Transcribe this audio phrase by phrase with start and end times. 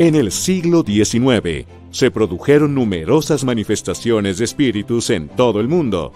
[0.00, 6.14] En el siglo XIX se produjeron numerosas manifestaciones de espíritus en todo el mundo,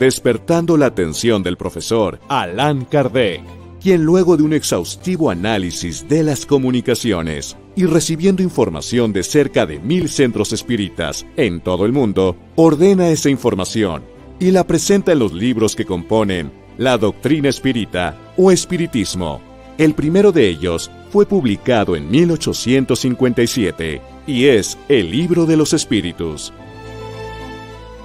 [0.00, 3.40] despertando la atención del profesor Allan Kardec,
[3.80, 9.78] quien luego de un exhaustivo análisis de las comunicaciones y recibiendo información de cerca de
[9.78, 14.02] mil centros espíritas en todo el mundo, ordena esa información
[14.40, 19.49] y la presenta en los libros que componen la doctrina espírita o espiritismo.
[19.78, 26.52] El primero de ellos fue publicado en 1857 y es el Libro de los Espíritus.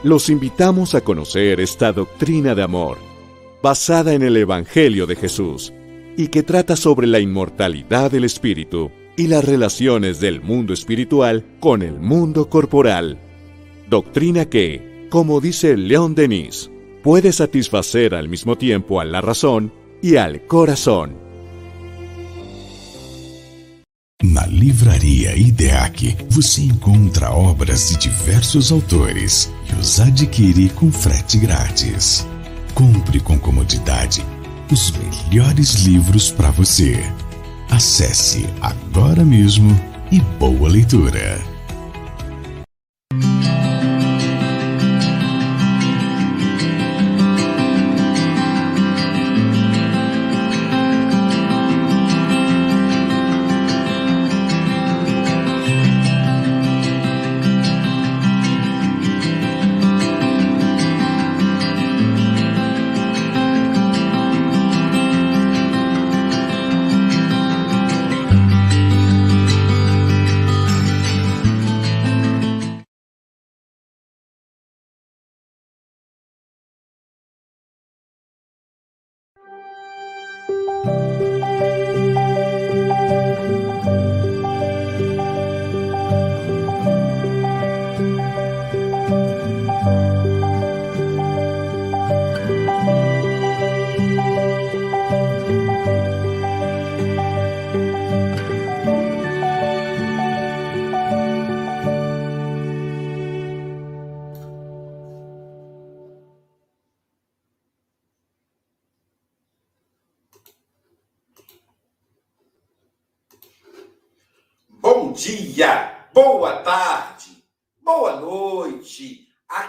[0.03, 2.97] Los invitamos a conocer esta doctrina de amor,
[3.61, 5.73] basada en el Evangelio de Jesús,
[6.15, 11.81] y que trata sobre la inmortalidad del espíritu y las relaciones del mundo espiritual con
[11.81, 13.17] el mundo corporal.
[13.89, 16.69] Doctrina que, como dice León Denis,
[17.03, 21.24] puede satisfacer al mismo tiempo a la razón y al corazón.
[24.23, 32.25] Na Livraria IDEAC você encontra obras de diversos autores e os adquire com frete grátis.
[32.73, 34.25] Compre com comodidade
[34.71, 36.97] os melhores livros para você.
[37.69, 39.69] Acesse agora mesmo
[40.11, 41.54] e boa leitura!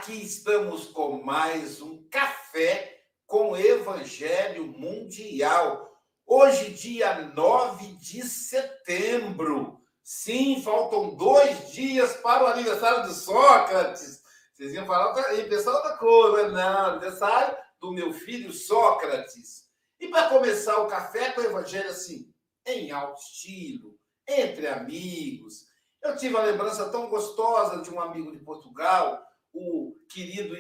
[0.06, 6.00] Aqui estamos com mais um café com Evangelho Mundial.
[6.24, 9.80] Hoje, dia 9 de setembro.
[10.04, 14.22] Sim, faltam dois dias para o aniversário de Sócrates.
[14.54, 19.64] Vocês iam falar outra, pensar outra coisa, não, aniversário do meu filho Sócrates.
[19.98, 22.32] E para começar o café com o Evangelho assim,
[22.64, 25.66] em alto estilo, entre amigos.
[26.00, 29.25] Eu tive a lembrança tão gostosa de um amigo de Portugal,
[29.56, 30.54] o querido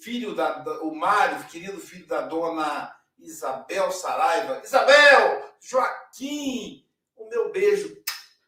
[0.00, 4.62] filho da, o Mário, querido filho da dona Isabel Saraiva.
[4.64, 8.02] Isabel, Joaquim, o meu beijo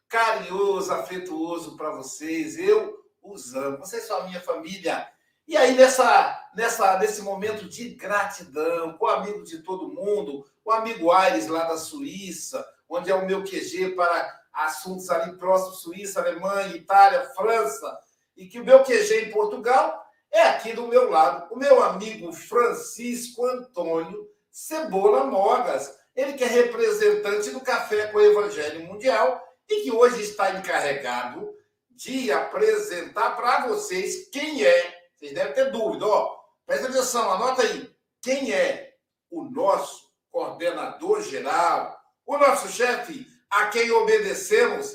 [0.09, 2.57] carinhoso, afetuoso para vocês.
[2.57, 3.77] Eu os amo.
[3.77, 5.07] Vocês são a minha família.
[5.47, 10.71] E aí nessa nessa nesse momento de gratidão, com o amigo de todo mundo, o
[10.71, 16.19] amigo Aires lá da Suíça, onde é o meu QG para assuntos ali próximos, Suíça,
[16.19, 17.99] Alemanha, Itália, França,
[18.35, 22.31] e que o meu QG em Portugal é aqui do meu lado, o meu amigo
[22.31, 29.81] Francisco Antônio Cebola Mogas, ele que é representante do Café com o Evangelho Mundial e
[29.81, 31.53] que hoje está encarregado
[31.89, 35.01] de apresentar para vocês quem é.
[35.15, 36.37] Vocês devem ter dúvida, ó.
[36.65, 37.89] Presta atenção, anota aí.
[38.21, 38.95] Quem é
[39.29, 44.93] o nosso coordenador geral, o nosso chefe a quem obedecemos,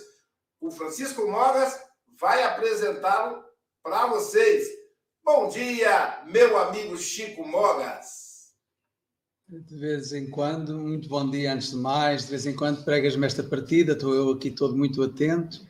[0.60, 1.78] o Francisco Mogas
[2.18, 3.42] vai apresentá-lo
[3.82, 4.68] para vocês.
[5.24, 8.54] Bom dia, meu amigo Chico Mogas.
[9.48, 13.26] De vez em quando, muito bom dia antes de mais, de vez em quando pregas-me
[13.26, 15.64] esta partida, estou eu aqui todo muito atento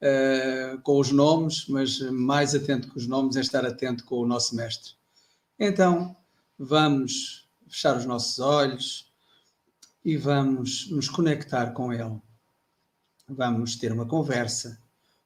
[0.00, 4.26] uh, com os nomes, mas mais atento com os nomes é estar atento com o
[4.26, 4.92] nosso mestre.
[5.58, 6.16] Então,
[6.58, 9.10] vamos fechar os nossos olhos,
[10.04, 12.20] e vamos nos conectar com Ele.
[13.28, 14.80] Vamos ter uma conversa,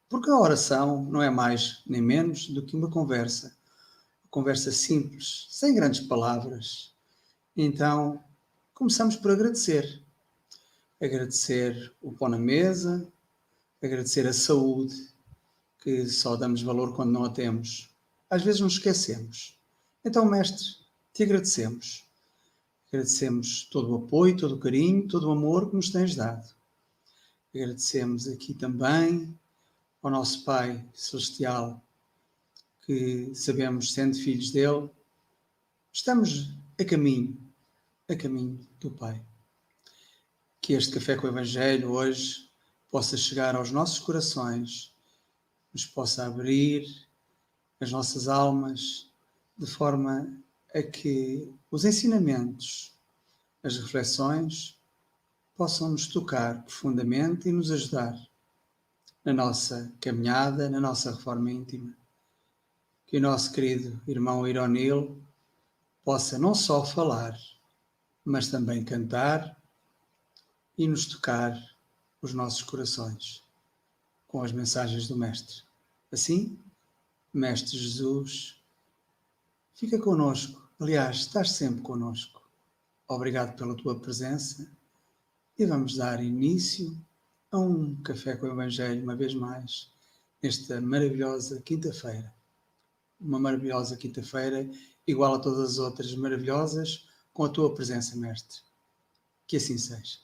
[0.09, 3.56] porque a oração não é mais nem menos do que uma conversa.
[4.25, 6.95] Uma conversa simples, sem grandes palavras.
[7.56, 8.23] Então,
[8.73, 10.03] começamos por agradecer.
[11.01, 13.06] Agradecer o pão na mesa,
[13.83, 14.95] agradecer a saúde,
[15.83, 17.91] que só damos valor quando não a temos.
[18.31, 19.59] Às vezes nos esquecemos.
[20.05, 20.65] Então, mestre,
[21.12, 22.05] te agradecemos
[22.95, 26.49] Agradecemos todo o apoio, todo o carinho, todo o amor que nos tens dado.
[27.53, 29.37] Agradecemos aqui também
[30.05, 31.83] ao nosso Pai Celestial,
[32.85, 34.91] que sabemos, sendo filhos dele,
[35.91, 37.41] estamos a caminho,
[38.06, 39.25] a caminho do Pai.
[40.61, 42.51] Que este café com o Evangelho hoje
[42.91, 44.95] possa chegar aos nossos corações,
[45.73, 46.87] nos possa abrir
[47.81, 49.11] as nossas almas
[49.57, 50.39] de forma
[50.75, 52.93] a que os ensinamentos,
[53.62, 54.79] as reflexões
[55.57, 58.34] possam nos tocar profundamente e nos ajudar
[59.25, 61.97] na nossa caminhada, na nossa reforma íntima.
[63.06, 65.23] Que o nosso querido irmão Ironil
[66.05, 67.35] possa não só falar,
[68.25, 69.56] mas também cantar
[70.76, 71.59] e nos tocar
[72.21, 73.43] os nossos corações
[74.29, 75.62] com as mensagens do Mestre.
[76.12, 76.59] Assim,
[77.32, 78.61] Mestre Jesus,
[79.75, 80.69] fica conosco.
[80.79, 82.43] Aliás, estás sempre conosco.
[83.06, 84.71] Obrigado pela tua presença
[85.59, 86.99] e vamos dar início
[87.55, 89.89] a um café com o Evangelho, uma vez mais,
[90.43, 92.35] nesta maravilhosa quinta-feira.
[93.21, 94.69] Uma maravilhosa quinta-feira,
[95.06, 98.61] igual a todas as outras maravilhosas, com a tua presença, Mestre.
[99.47, 100.19] Que assim seja.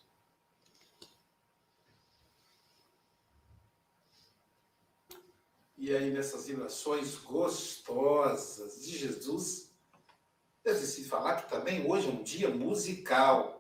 [5.79, 9.71] E aí, nessas ilações gostosas de Jesus,
[10.65, 13.60] deve-se falar que também hoje é um dia musical.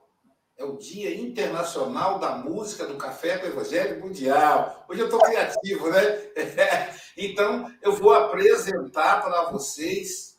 [0.60, 4.84] É o Dia Internacional da Música do Café com Evangelho Mundial.
[4.86, 5.98] Hoje eu estou criativo, né?
[7.16, 10.36] Então, eu vou apresentar para vocês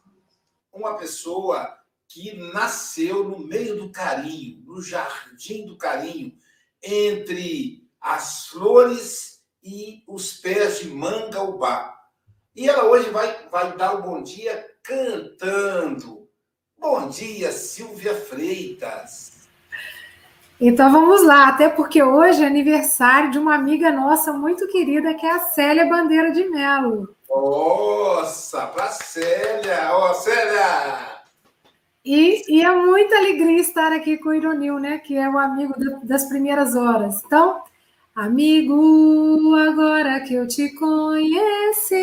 [0.72, 1.76] uma pessoa
[2.08, 6.38] que nasceu no meio do carinho, no jardim do carinho,
[6.84, 11.98] entre as flores e os pés de mangaubá.
[12.56, 16.30] E ela hoje vai, vai dar o bom dia cantando.
[16.78, 19.41] Bom dia, Silvia Freitas.
[20.62, 25.26] Então vamos lá, até porque hoje é aniversário de uma amiga nossa muito querida, que
[25.26, 27.16] é a Célia Bandeira de Melo.
[27.28, 29.90] Nossa, pra Célia!
[29.92, 31.20] Ó, oh, Célia!
[32.06, 35.00] E, e, é muita alegria estar aqui com o Ironil, né?
[35.00, 35.74] Que é um amigo
[36.04, 37.22] das primeiras horas.
[37.26, 37.62] Então,
[38.14, 41.96] Amigo, agora que eu te conheci,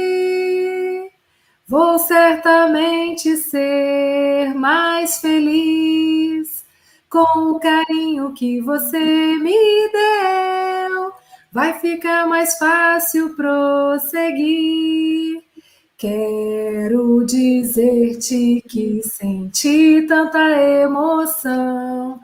[1.67, 6.48] vou certamente ser mais feliz
[7.09, 11.13] com o carinho que você me deu.
[11.51, 14.89] Vai ficar mais fácil prosseguir.
[15.97, 20.39] Quero dizer-te que senti tanta
[20.83, 22.21] emoção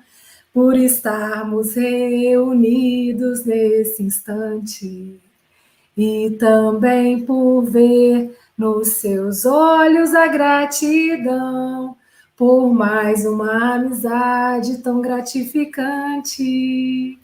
[0.52, 5.20] por estarmos reunidos nesse instante
[5.96, 11.96] e também por ver nos seus olhos a gratidão
[12.36, 17.18] por mais uma amizade tão gratificante.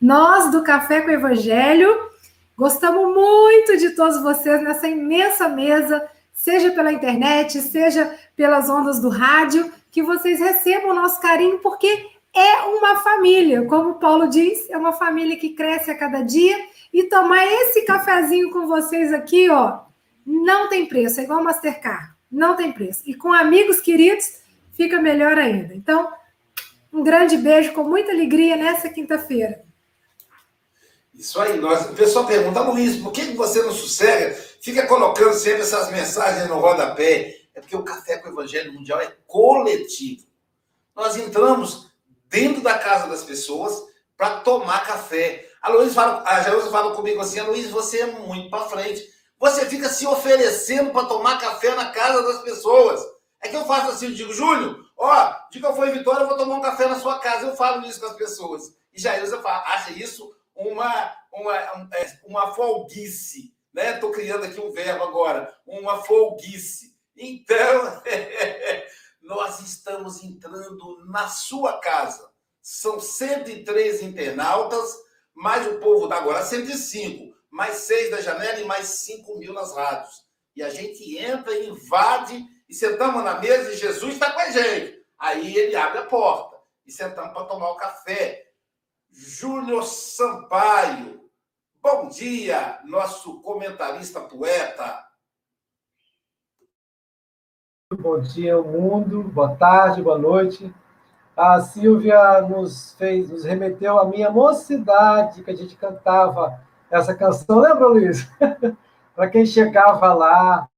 [0.00, 2.10] Nós do Café com o Evangelho
[2.56, 9.08] gostamos muito de todos vocês nessa imensa mesa, seja pela internet, seja pelas ondas do
[9.08, 14.76] rádio, que vocês recebam o nosso carinho, porque é uma família, como Paulo diz, é
[14.76, 16.56] uma família que cresce a cada dia
[16.92, 19.80] e tomar esse cafezinho com vocês aqui, ó,
[20.24, 23.02] não tem preço, é igual Mastercard, não tem preço.
[23.04, 24.41] E com amigos queridos
[24.82, 25.74] fica melhor ainda.
[25.74, 26.12] Então,
[26.92, 29.64] um grande beijo com muita alegria nessa quinta-feira.
[31.14, 34.34] Isso aí, nós, o pessoal pergunta, Luiz, por que você não sossega?
[34.60, 37.42] Fica colocando sempre essas mensagens no rodapé.
[37.54, 40.26] É porque o Café com o Evangelho Mundial é coletivo.
[40.96, 41.92] Nós entramos
[42.28, 43.84] dentro da casa das pessoas
[44.16, 45.48] para tomar café.
[45.60, 49.06] A Luiz fala, a fala comigo assim, a Luiz, você é muito para frente.
[49.38, 53.00] Você fica se oferecendo para tomar café na casa das pessoas.
[53.42, 56.22] É que eu faço assim, eu digo, Júlio, ó, diga que eu fui em Vitória,
[56.22, 57.48] eu vou tomar um café na sua casa.
[57.48, 58.72] Eu falo isso com as pessoas.
[58.92, 61.90] E Jailson acha isso uma, uma,
[62.24, 63.52] uma folguice.
[63.74, 63.94] Né?
[63.94, 66.94] Estou criando aqui um verbo agora, uma folguice.
[67.16, 68.02] Então,
[69.20, 72.30] nós estamos entrando na sua casa.
[72.60, 74.94] São 103 internautas,
[75.34, 79.74] mais o povo da agora, 105, mais seis da janela e mais 5 mil nas
[79.74, 80.24] rádios.
[80.54, 85.04] E a gente entra, invade e sentamos na mesa e Jesus está com a gente.
[85.18, 88.46] Aí ele abre a porta e sentamos para tomar o café.
[89.10, 91.20] Júnior Sampaio,
[91.82, 95.04] bom dia, nosso comentarista poeta.
[97.92, 99.22] Bom dia, mundo.
[99.22, 100.74] Boa tarde, boa noite.
[101.36, 106.58] A Silvia nos fez, nos remeteu à minha mocidade, que a gente cantava
[106.90, 107.58] essa canção.
[107.58, 108.26] Lembra, Luiz?
[109.14, 110.68] para quem chegava lá,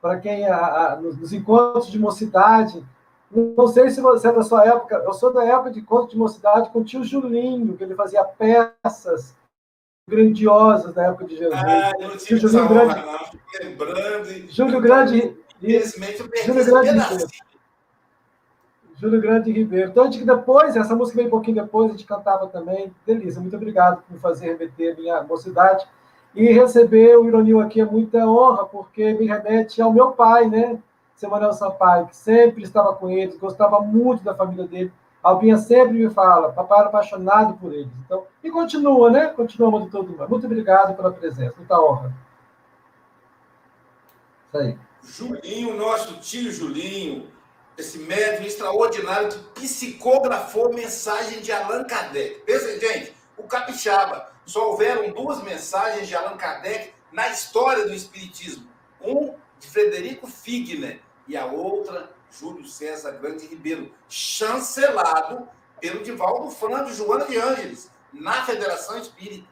[0.00, 2.84] para quem a, a, nos, encontros de mocidade.
[3.30, 6.16] Não sei se você é da sua época, eu sou da época de encontro de
[6.16, 9.36] mocidade com o tio Julinho, que ele fazia peças
[10.08, 11.54] grandiosas da época de Jesus.
[11.54, 13.06] Ah, eu não tive Júlio essa Grande...
[13.06, 13.68] não.
[13.68, 14.50] Lembrando.
[14.50, 15.36] Júlio Grande...
[15.60, 17.26] Infelizmente, eu perdi Júlio Grande
[19.00, 19.90] Júlio Grande Ribeiro.
[19.90, 22.92] Então, que depois, essa música veio um pouquinho depois, a gente cantava também.
[23.06, 25.86] Delícia, muito obrigado por me fazer remeter a minha mocidade.
[26.34, 30.78] E receber o Ironil aqui é muita honra, porque me remete ao meu pai, né?
[31.16, 34.92] Seu Manuel Sampaio, que sempre estava com eles, gostava muito da família dele.
[35.22, 37.90] Albinha sempre me fala, papai era apaixonado por eles.
[38.04, 39.26] Então, e continua, né?
[39.28, 40.28] Continua amando todo mundo.
[40.28, 42.14] Muito obrigado pela presença, muita honra.
[44.46, 44.78] Isso aí.
[45.02, 47.26] Julinho, nosso tio Julinho,
[47.76, 52.40] esse médium extraordinário que psicografou mensagem de Allan Kardec.
[52.40, 54.37] Pensa, gente, o capixaba.
[54.48, 58.66] Só houveram duas mensagens de Allan Kardec na história do Espiritismo.
[58.98, 65.46] Um de Frederico Figner e a outra, Júlio César Grande Ribeiro, chancelado
[65.78, 69.46] pelo Divaldo Franco Joana de Ângeles, na Federação Espírita.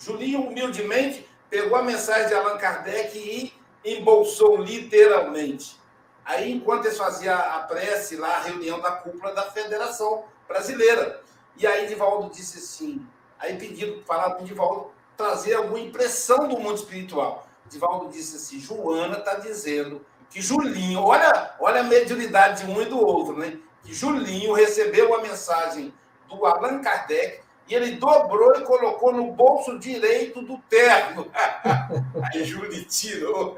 [0.00, 3.52] Julinho, humildemente, pegou a mensagem de Allan Kardec e
[3.84, 5.78] embolsou literalmente.
[6.24, 11.22] Aí, enquanto eles faziam a prece lá, a reunião da cúpula da Federação Brasileira.
[11.56, 13.06] E aí, Divaldo disse assim:
[13.44, 17.46] aí pediram, falaram para o Divaldo trazer alguma impressão do mundo espiritual.
[17.68, 22.86] Divaldo disse assim: Joana está dizendo que Julinho, olha, olha a mediunidade de um e
[22.86, 23.58] do outro, né?
[23.82, 25.92] Que Julinho recebeu a mensagem
[26.28, 31.30] do Allan Kardec e ele dobrou e colocou no bolso direito do terno.
[32.32, 33.56] Aí Julinho tirou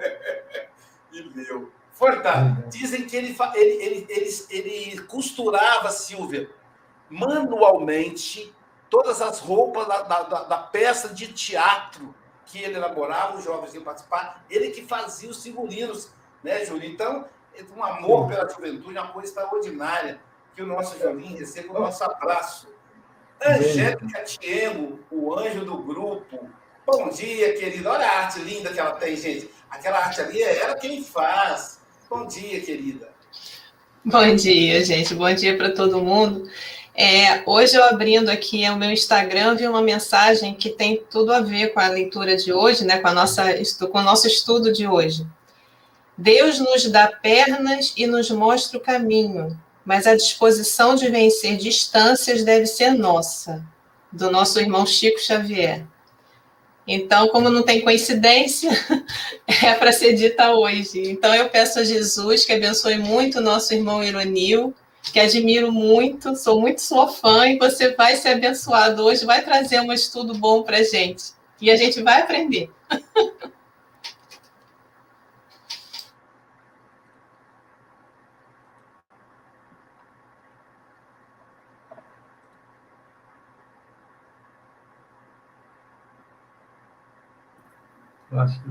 [1.12, 1.72] e leu.
[1.92, 2.62] Fortado.
[2.62, 2.68] Uhum.
[2.68, 4.06] Dizem que ele, ele, ele,
[4.50, 6.50] ele, ele costurava, Silvia,
[7.08, 8.54] manualmente
[8.96, 12.14] todas as roupas da, da, da, peça de teatro
[12.46, 16.10] que ele elaborava, os jovens iam participar, ele que fazia os figurinos,
[16.42, 16.88] né, Júlio?
[16.88, 17.26] Então,
[17.76, 20.18] um amor pela juventude, uma coisa extraordinária.
[20.54, 22.68] Que o nosso Julinho receba o nosso abraço.
[23.44, 26.48] Angélica Tiengo, o anjo do grupo.
[26.86, 27.90] Bom dia, querida.
[27.90, 29.50] Olha a arte linda que ela tem, gente.
[29.68, 31.82] Aquela arte ali é ela quem faz.
[32.08, 33.12] Bom dia, querida.
[34.02, 35.14] Bom dia, gente.
[35.14, 36.48] Bom dia para todo mundo.
[36.98, 41.40] É, hoje eu abrindo aqui o meu Instagram, vi uma mensagem que tem tudo a
[41.40, 43.44] ver com a leitura de hoje, né, com, a nossa,
[43.92, 45.26] com o nosso estudo de hoje.
[46.16, 52.42] Deus nos dá pernas e nos mostra o caminho, mas a disposição de vencer distâncias
[52.42, 53.62] deve ser nossa,
[54.10, 55.84] do nosso irmão Chico Xavier.
[56.88, 58.70] Então, como não tem coincidência,
[59.62, 61.02] é para ser dita hoje.
[61.10, 64.74] Então, eu peço a Jesus que abençoe muito o nosso irmão Ironil,
[65.12, 69.80] que admiro muito, sou muito sua fã, e você vai ser abençoado hoje, vai trazer
[69.80, 71.32] um estudo bom para a gente.
[71.60, 72.70] E a gente vai aprender.
[88.32, 88.70] Acho que...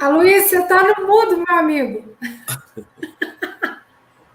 [0.00, 2.16] A Luiz, você está no mudo, meu amigo.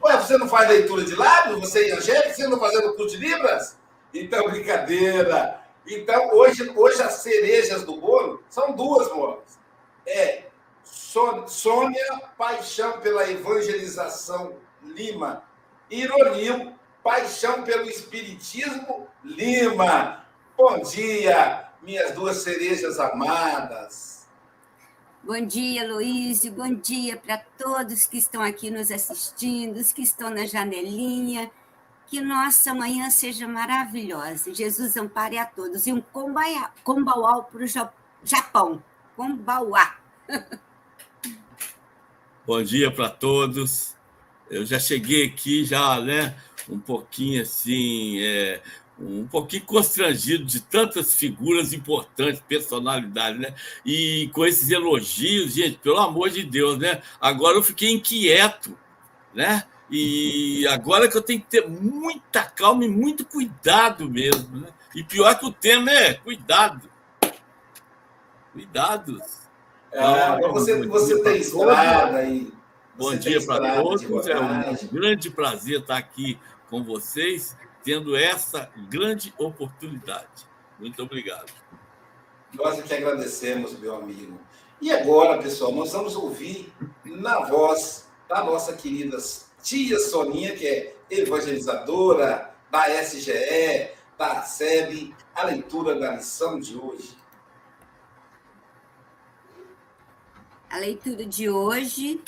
[0.03, 1.59] Ué, você não faz leitura de lábios?
[1.61, 3.77] Você e Angélica, você não fazendo curso de Libras?
[4.13, 5.61] Então, brincadeira.
[5.87, 9.57] Então, hoje, hoje as cerejas do bolo são duas, moças.
[10.05, 10.43] É
[10.83, 15.43] Sônia, paixão pela evangelização, Lima.
[15.89, 20.25] Ironil, paixão pelo espiritismo, Lima.
[20.57, 24.12] Bom dia, minhas duas cerejas amadas.
[25.25, 26.51] Bom dia, Luísio.
[26.51, 31.49] Bom dia para todos que estão aqui nos assistindo, os que estão na janelinha.
[32.07, 34.53] Que nossa manhã seja maravilhosa.
[34.53, 35.87] Jesus ampare a todos.
[35.87, 36.01] E um
[36.83, 37.67] combauá para o
[38.21, 38.83] Japão.
[39.15, 39.95] Combauá.
[42.45, 43.95] Bom dia para todos.
[44.49, 46.37] Eu já cheguei aqui, já, né?
[46.67, 48.19] Um pouquinho assim.
[48.19, 48.61] É
[49.03, 53.53] um pouquinho constrangido de tantas figuras importantes, personalidades, né?
[53.85, 57.01] E com esses elogios, gente, pelo amor de Deus, né?
[57.19, 58.77] Agora eu fiquei inquieto,
[59.33, 59.63] né?
[59.89, 64.69] E agora que eu tenho que ter muita calma e muito cuidado mesmo, né?
[64.95, 66.89] E pior que o tema é cuidado.
[68.51, 69.43] Cuidados.
[69.91, 72.51] É, você, você tem estrada aí.
[72.95, 74.27] Bom dia para todos.
[74.27, 80.47] É um grande prazer estar aqui com vocês tendo essa grande oportunidade.
[80.79, 81.51] Muito obrigado.
[82.53, 84.39] Nós é que agradecemos, meu amigo.
[84.81, 86.71] E agora, pessoal, nós vamos ouvir
[87.03, 89.17] na voz da nossa querida
[89.61, 97.17] tia Soninha, que é evangelizadora da SGE, da SEB, a leitura da lição de hoje.
[100.69, 102.19] A leitura de hoje,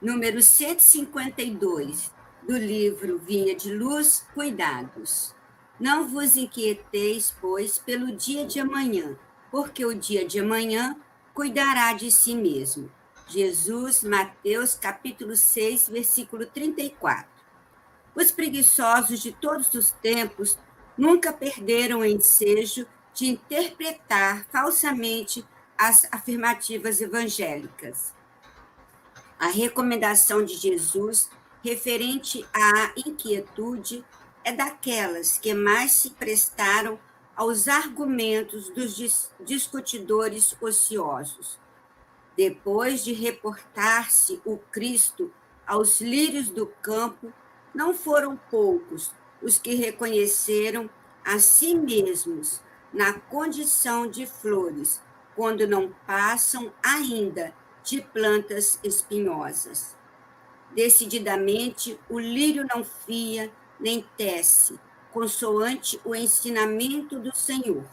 [0.00, 2.10] número 152,
[2.46, 5.34] do livro Vinha de Luz, Cuidados.
[5.80, 9.16] Não vos inquieteis, pois, pelo dia de amanhã,
[9.50, 10.96] porque o dia de amanhã
[11.32, 12.90] cuidará de si mesmo.
[13.26, 17.26] Jesus, Mateus, capítulo 6, versículo 34.
[18.14, 20.58] Os preguiçosos de todos os tempos
[20.98, 25.44] nunca perderam o ensejo de interpretar falsamente
[25.78, 28.12] as afirmativas evangélicas.
[29.38, 31.30] A recomendação de Jesus
[31.64, 34.04] referente à inquietude
[34.44, 37.00] é daquelas que mais se prestaram
[37.34, 41.58] aos argumentos dos discutidores ociosos.
[42.36, 45.32] Depois de reportar-se o Cristo
[45.66, 47.32] aos lírios do campo,
[47.74, 50.90] não foram poucos os que reconheceram
[51.24, 52.60] a si mesmos
[52.92, 55.00] na condição de flores,
[55.34, 59.96] quando não passam ainda de plantas espinhosas.
[60.74, 64.78] Decididamente, o lírio não fia nem tece,
[65.12, 67.84] consoante o ensinamento do Senhor,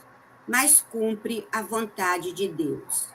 [0.48, 3.08] mas cumpre a vontade de Deus.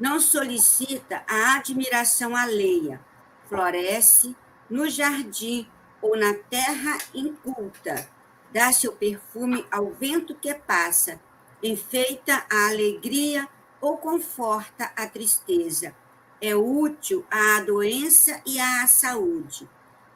[0.00, 3.00] Não solicita a admiração alheia,
[3.48, 4.34] floresce
[4.68, 5.68] no jardim
[6.02, 8.08] ou na terra inculta,
[8.52, 11.20] dá seu perfume ao vento que passa,
[11.62, 13.48] enfeita a alegria
[13.80, 15.94] ou conforta a tristeza.
[16.40, 19.68] É útil à doença e à saúde.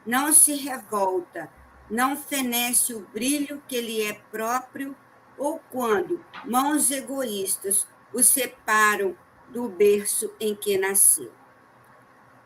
[0.05, 1.49] Não se revolta,
[1.89, 4.95] não fenece o brilho que lhe é próprio,
[5.37, 9.15] ou quando mãos egoístas o separam
[9.47, 11.31] do berço em que nasceu.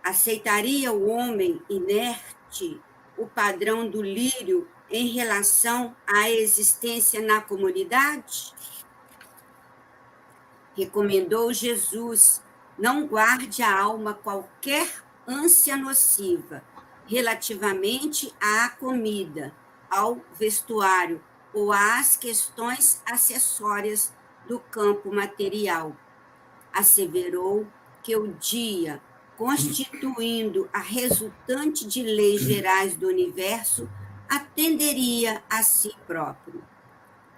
[0.04, 2.80] Aceitaria o homem inerte
[3.18, 8.54] o padrão do lírio em relação à existência na comunidade?
[10.76, 12.43] Recomendou Jesus:
[12.78, 16.64] não guarde a alma qualquer ânsia nociva
[17.06, 19.54] relativamente à comida,
[19.90, 21.22] ao vestuário
[21.54, 24.12] ou às questões acessórias
[24.48, 25.96] do campo material.
[26.74, 27.68] Asseverou
[28.02, 29.02] que o dia,
[29.38, 33.90] constituindo a resultante de leis gerais do universo,
[34.28, 36.64] atenderia a si próprio.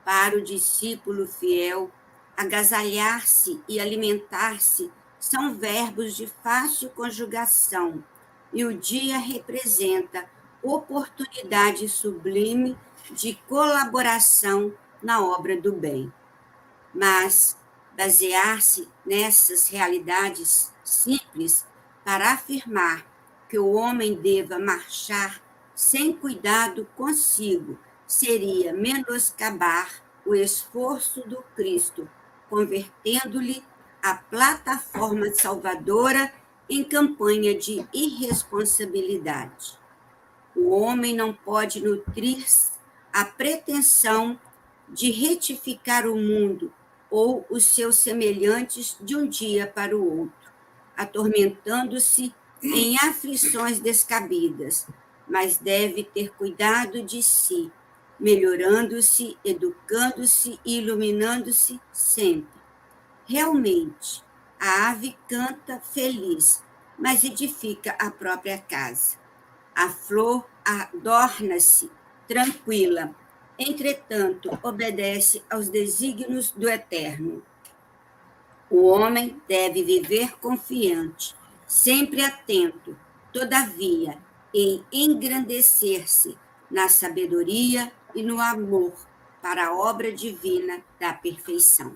[0.05, 1.91] Para o discípulo fiel,
[2.37, 4.91] agasalhar-se e alimentar-se
[5.25, 8.03] são verbos de fácil conjugação
[8.53, 10.29] e o dia representa
[10.61, 12.77] oportunidade sublime
[13.09, 16.13] de colaboração na obra do bem.
[16.93, 17.57] Mas
[17.97, 21.65] basear-se nessas realidades simples
[22.03, 23.03] para afirmar
[23.49, 25.41] que o homem deva marchar
[25.73, 29.89] sem cuidado consigo seria menoscabar
[30.23, 32.07] o esforço do Cristo,
[32.47, 33.63] convertendo-lhe
[34.05, 36.31] a plataforma salvadora
[36.69, 39.79] em campanha de irresponsabilidade.
[40.55, 42.45] O homem não pode nutrir
[43.11, 44.39] a pretensão
[44.87, 46.71] de retificar o mundo
[47.09, 50.51] ou os seus semelhantes de um dia para o outro,
[50.95, 54.85] atormentando-se em aflições descabidas,
[55.27, 57.71] mas deve ter cuidado de si,
[58.19, 62.54] melhorando-se, educando-se e iluminando-se sempre.
[63.27, 64.23] Realmente,
[64.59, 66.63] a ave canta feliz,
[66.97, 69.17] mas edifica a própria casa.
[69.75, 71.89] A flor adorna-se
[72.27, 73.15] tranquila,
[73.57, 77.43] entretanto, obedece aos desígnios do Eterno.
[78.69, 81.35] O homem deve viver confiante,
[81.67, 82.97] sempre atento,
[83.33, 84.17] todavia,
[84.53, 86.37] em engrandecer-se
[86.69, 88.93] na sabedoria e no amor
[89.41, 91.95] para a obra divina da perfeição.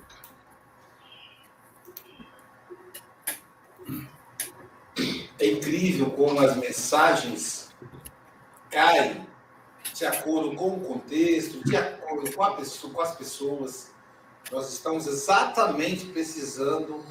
[5.40, 7.70] É incrível como as mensagens
[8.70, 9.28] caem
[9.94, 13.92] de acordo com o contexto, de acordo com, pessoa, com as pessoas.
[14.52, 17.04] Nós estamos exatamente precisando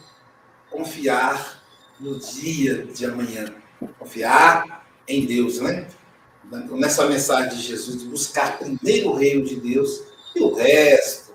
[0.71, 1.63] confiar
[1.99, 3.55] no dia de amanhã.
[3.99, 5.89] Confiar em Deus, né?
[6.71, 10.03] Nessa mensagem de Jesus, de buscar primeiro o reino de Deus
[10.35, 11.35] e o resto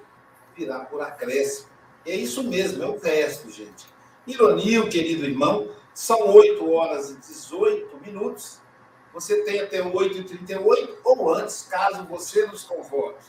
[0.56, 1.68] virá por acréscimo.
[2.06, 3.86] É isso mesmo, é o resto, gente.
[4.26, 8.60] Ironia, querido irmão, são 8 horas e 18 minutos.
[9.14, 13.24] Você tem até 8h38 ou antes, caso você nos convoque.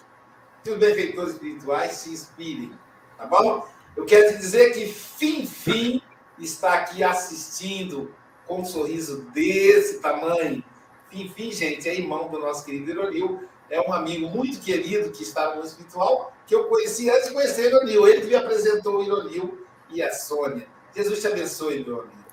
[0.62, 2.72] Que os benfeitores espirituais se inspirem,
[3.18, 3.68] tá bom?
[3.94, 6.03] Eu quero te dizer que Fim Fim
[6.38, 8.12] está aqui assistindo
[8.46, 10.64] com um sorriso desse tamanho.
[11.11, 13.46] Fim Fim, gente, é irmão do nosso querido Ironil.
[13.68, 17.66] É um amigo muito querido que está no espiritual, que eu conheci antes de conhecer
[17.68, 18.09] Ironil.
[18.09, 20.66] Ele que me apresentou o Ironil e a Sônia.
[20.96, 22.23] Jesus te abençoe, meu amigo.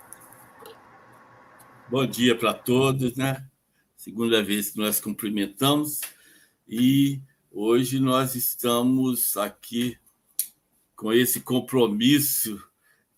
[1.92, 3.46] Bom dia para todos, né?
[3.98, 6.00] Segunda vez que nós cumprimentamos
[6.66, 7.22] e
[7.54, 9.98] Hoje nós estamos aqui
[10.96, 12.64] com esse compromisso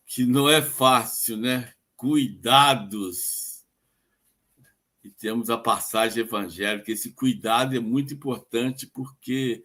[0.07, 1.71] que não é fácil, né?
[1.95, 3.63] Cuidados.
[5.03, 6.91] E temos a passagem evangélica.
[6.91, 9.63] Esse cuidado é muito importante porque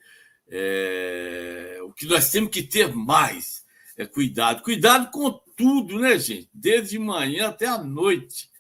[0.51, 3.64] é, o que nós temos que ter mais
[3.97, 4.62] é cuidado.
[4.62, 6.51] Cuidado com tudo, né, gente?
[6.53, 8.51] Desde manhã até a noite.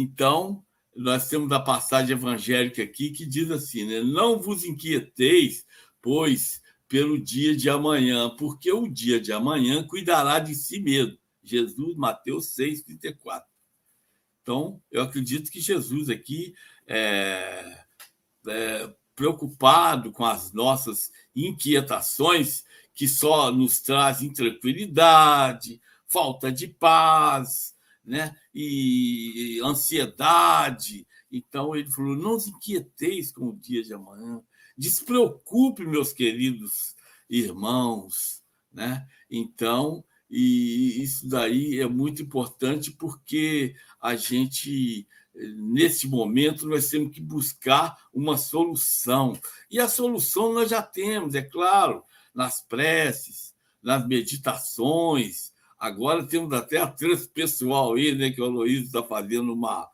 [0.00, 4.00] Então, nós temos a passagem evangélica aqui que diz assim: né?
[4.00, 5.66] Não vos inquieteis,
[6.00, 11.18] pois, pelo dia de amanhã, porque o dia de amanhã cuidará de si mesmo.
[11.42, 13.44] Jesus, Mateus 6, 34.
[14.40, 16.54] Então, eu acredito que Jesus aqui
[16.86, 17.82] é,
[18.46, 27.74] é preocupado com as nossas inquietações, que só nos trazem tranquilidade, falta de paz,
[28.08, 28.34] né?
[28.54, 31.06] e ansiedade.
[31.30, 34.42] Então ele falou: não os inquieteis com o dia de amanhã,
[34.76, 36.96] despreocupe, meus queridos
[37.28, 38.42] irmãos.
[38.72, 39.06] Né?
[39.30, 47.20] Então, e isso daí é muito importante porque a gente, nesse momento, nós temos que
[47.20, 49.38] buscar uma solução.
[49.70, 52.02] E a solução nós já temos, é claro,
[52.34, 59.02] nas preces, nas meditações, Agora temos até a transpessoal aí, né, que o Aloysio está
[59.02, 59.88] fazendo uma.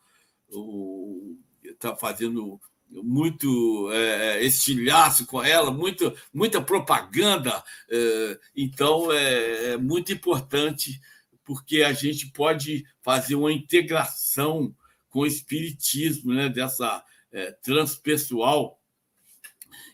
[1.62, 2.60] Está fazendo
[3.02, 7.62] muito é, é, estilhaço com ela, muito, muita propaganda.
[7.90, 11.00] É, então, é, é, muito importante,
[11.44, 14.74] porque a gente pode fazer uma integração
[15.08, 18.80] com o espiritismo, né, dessa é, transpessoal,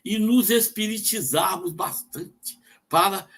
[0.04, 3.28] e nos espiritizarmos bastante para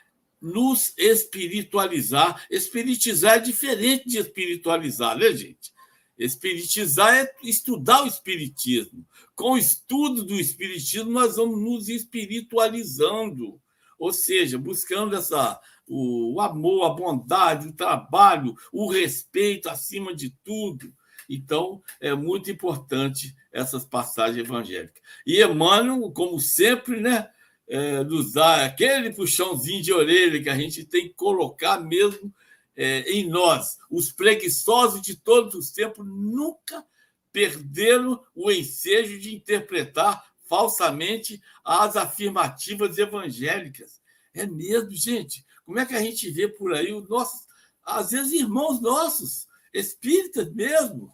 [0.43, 2.45] nos espiritualizar.
[2.51, 5.73] Espiritizar é diferente de espiritualizar, né, gente?
[6.19, 9.07] Espiritizar é estudar o espiritismo.
[9.35, 13.61] Com o estudo do espiritismo, nós vamos nos espiritualizando,
[13.99, 20.93] ou seja, buscando essa o, amor, a bondade, o trabalho, o respeito acima de tudo.
[21.29, 25.03] Então, é muito importante essas passagens evangélicas.
[25.27, 27.29] E Emmanuel, como sempre, né,
[27.73, 32.31] é, nos dá aquele puxãozinho de orelha que a gente tem que colocar mesmo
[32.77, 33.79] é, em nós.
[33.91, 36.85] Os preguiçosos de todos os tempos nunca
[37.33, 44.03] perderam o ensejo de interpretar falsamente as afirmativas evangélicas.
[44.35, 45.43] É mesmo, gente.
[45.65, 47.47] Como é que a gente vê por aí os nossos,
[47.83, 51.11] às vezes, irmãos nossos, espíritas mesmo,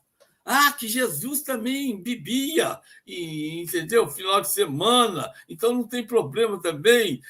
[0.51, 4.09] ah, que Jesus também bebia, e, entendeu?
[4.09, 7.21] Final de semana, então não tem problema também.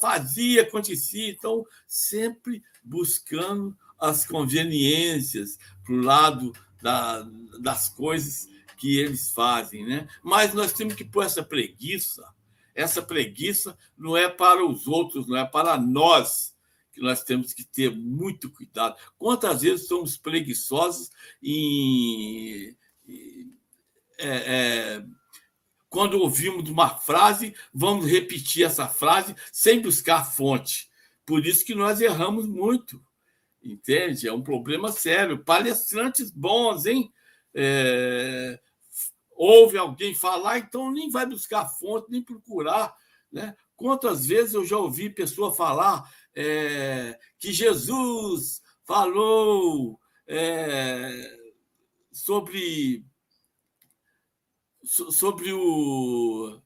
[0.00, 1.30] Fazia, acontecia.
[1.30, 7.22] Então, sempre buscando as conveniências para o lado da,
[7.60, 10.08] das coisas que eles fazem, né?
[10.20, 12.28] Mas nós temos que pôr essa preguiça.
[12.74, 16.57] Essa preguiça não é para os outros, não é para nós
[16.98, 18.96] que nós temos que ter muito cuidado.
[19.16, 22.76] Quantas vezes somos preguiçosos em.
[24.18, 25.04] É, é,
[25.88, 30.90] quando ouvimos uma frase, vamos repetir essa frase sem buscar fonte.
[31.24, 33.00] Por isso que nós erramos muito.
[33.62, 34.26] Entende?
[34.26, 35.44] É um problema sério.
[35.44, 37.12] Palestrantes bons, hein?
[37.54, 38.60] É,
[39.34, 42.94] ouve alguém falar, então nem vai buscar fonte, nem procurar.
[43.30, 43.56] Né?
[43.76, 51.36] Quantas vezes eu já ouvi pessoa falar é, que Jesus falou é,
[52.12, 53.04] sobre
[54.84, 56.62] sobre o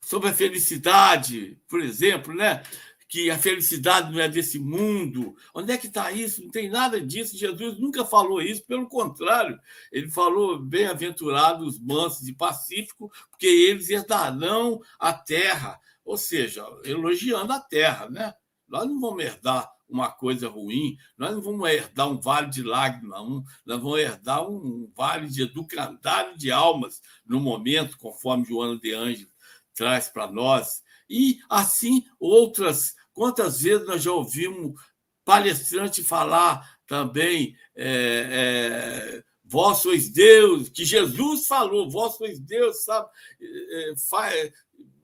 [0.00, 2.62] sobre a felicidade, por exemplo, né?
[3.10, 5.34] Que a felicidade não é desse mundo.
[5.52, 6.44] Onde é que está isso?
[6.44, 7.36] Não tem nada disso.
[7.36, 9.58] Jesus nunca falou isso, pelo contrário,
[9.90, 15.78] ele falou: bem-aventurados mansos e pacíficos, porque eles herdarão a terra.
[16.04, 18.32] Ou seja, elogiando a terra, né?
[18.68, 23.20] Nós não vamos herdar uma coisa ruim, nós não vamos herdar um vale de lágrimas,
[23.66, 29.28] nós vamos herdar um vale de educandário de almas no momento, conforme Joana de Anjos
[29.74, 30.80] traz para nós.
[31.08, 34.80] E assim outras Quantas vezes nós já ouvimos
[35.26, 37.84] palestrante falar também, é,
[38.32, 43.10] é, vós sois Deus, que Jesus falou, vós sois Deus, sabe?
[43.38, 44.52] É, é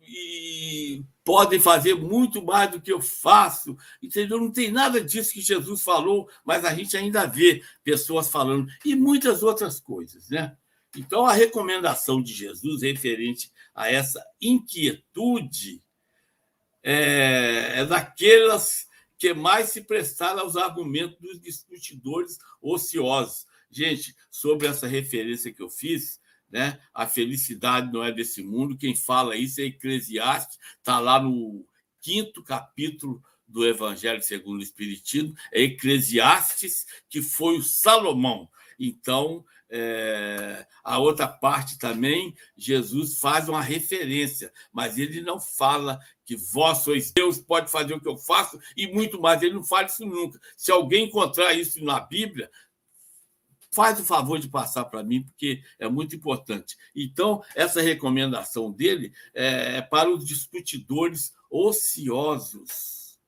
[0.01, 4.41] e podem fazer muito mais do que eu faço, entendeu?
[4.41, 8.97] Não tem nada disso que Jesus falou, mas a gente ainda vê pessoas falando, e
[8.97, 10.57] muitas outras coisas, né?
[10.97, 15.85] Então, a recomendação de Jesus referente a essa inquietude
[16.89, 18.87] é, é daquelas
[19.19, 23.45] que mais se prestaram aos argumentos dos discutidores ociosos.
[23.69, 26.79] Gente, sobre essa referência que eu fiz, né?
[26.95, 28.79] A felicidade não é desse mundo.
[28.79, 31.67] Quem fala isso é Eclesiastes, está lá no
[32.01, 38.49] quinto capítulo do Evangelho segundo o Espiritismo, é Eclesiastes, que foi o Salomão.
[38.79, 46.37] Então, é, a outra parte também, Jesus faz uma referência, mas ele não fala que
[46.37, 49.43] vós sois Deus, pode fazer o que eu faço e muito mais.
[49.43, 50.41] Ele não fala isso nunca.
[50.57, 52.51] Se alguém encontrar isso na Bíblia,
[53.71, 56.77] faz o favor de passar para mim, porque é muito importante.
[56.95, 63.19] Então, essa recomendação dele é, é para os discutidores ociosos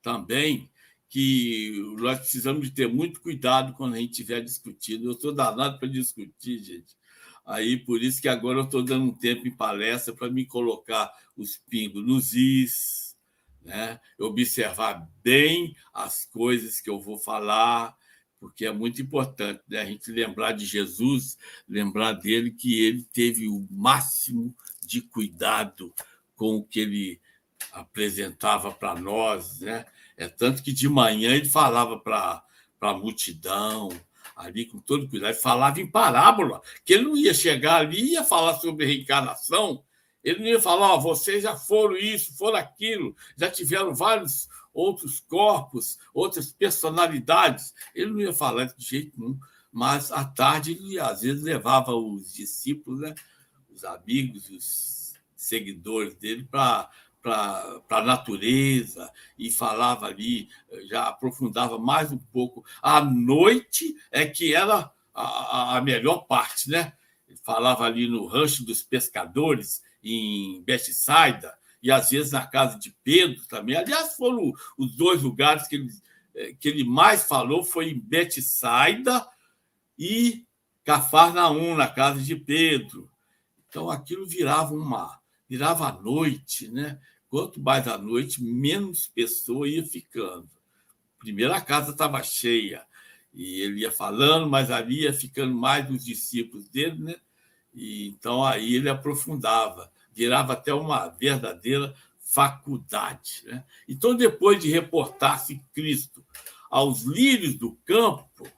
[0.00, 0.70] também,
[1.12, 5.04] que nós precisamos de ter muito cuidado quando a gente estiver discutindo.
[5.04, 6.96] Eu estou danado para discutir, gente.
[7.44, 11.12] Aí, por isso que agora eu estou dando um tempo em palestra para me colocar
[11.36, 13.14] os pingos nos is,
[13.60, 14.00] né?
[14.18, 17.94] observar bem as coisas que eu vou falar,
[18.40, 19.82] porque é muito importante né?
[19.82, 21.36] a gente lembrar de Jesus,
[21.68, 25.92] lembrar dele que ele teve o máximo de cuidado
[26.34, 27.20] com o que ele
[27.70, 29.84] apresentava para nós, né?
[30.16, 32.42] É tanto que de manhã ele falava para
[32.80, 33.90] a multidão,
[34.36, 38.24] ali com todo cuidado, falava em parábola, que ele não ia chegar ali e ia
[38.24, 39.84] falar sobre reencarnação,
[40.22, 45.18] ele não ia falar, oh, vocês já foram isso, foram aquilo, já tiveram vários outros
[45.20, 47.74] corpos, outras personalidades.
[47.94, 49.38] Ele não ia falar de jeito nenhum,
[49.72, 53.14] mas à tarde ele às vezes levava os discípulos, né,
[53.68, 56.88] os amigos, os seguidores dele para
[57.22, 60.48] para a natureza e falava ali,
[60.90, 62.64] já aprofundava mais um pouco.
[62.82, 66.92] A noite é que era a, a melhor parte, né?
[67.44, 73.46] Falava ali no rancho dos pescadores, em Betsaida, e às vezes na casa de Pedro
[73.46, 73.76] também.
[73.76, 75.90] Aliás, foram os dois lugares que ele,
[76.34, 79.26] eh, que ele mais falou, foi em Betsaida
[79.98, 80.44] e
[80.84, 83.10] Cafarnaum, na casa de Pedro.
[83.68, 85.21] Então aquilo virava uma
[85.52, 86.98] virava a noite, né?
[87.28, 90.48] Quanto mais à noite, menos pessoa ia ficando.
[91.18, 92.82] Primeiro a casa estava cheia
[93.34, 97.16] e ele ia falando, mas ali ia ficando mais os discípulos dele, né?
[97.74, 103.42] E então aí ele aprofundava, virava até uma verdadeira faculdade.
[103.44, 103.62] Né?
[103.86, 106.24] Então, depois de reportar-se Cristo
[106.70, 108.48] aos lírios do campo,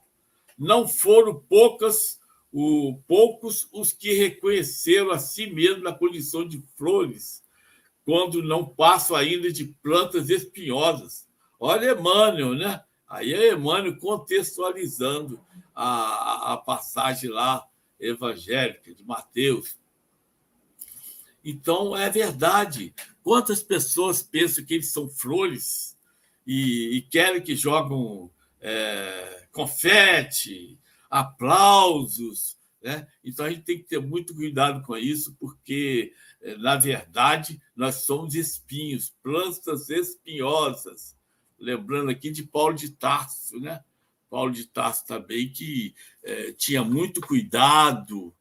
[0.56, 2.20] não foram poucas
[2.56, 7.42] o, poucos os que reconheceram a si mesmo na condição de flores
[8.04, 11.26] quando não passo ainda de plantas espinhosas.
[11.58, 12.84] Olha Emmanuel, né?
[13.08, 15.40] Aí é Emmanuel contextualizando
[15.74, 17.66] a, a passagem lá
[17.98, 19.76] evangélica de Mateus.
[21.44, 22.94] Então, é verdade.
[23.20, 25.98] Quantas pessoas pensam que eles são flores
[26.46, 30.78] e, e querem que jogam é, confete,
[31.14, 33.06] aplausos, né?
[33.22, 38.04] Então, a gente tem que ter muito cuidado com isso, porque é, na verdade, nós
[38.04, 41.16] somos espinhos, plantas espinhosas.
[41.56, 43.82] Lembrando aqui de Paulo de Tarso, né?
[44.28, 48.34] Paulo de Tarso também, que é, tinha muito cuidado,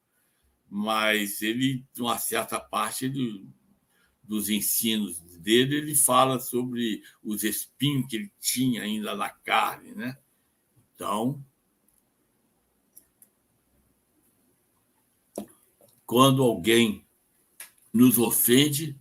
[0.68, 3.48] mas ele, uma certa parte ele,
[4.24, 10.18] dos ensinos dele, ele fala sobre os espinhos que ele tinha ainda na carne, né?
[10.96, 11.46] Então,
[16.06, 17.06] quando alguém
[17.94, 18.98] nos ofende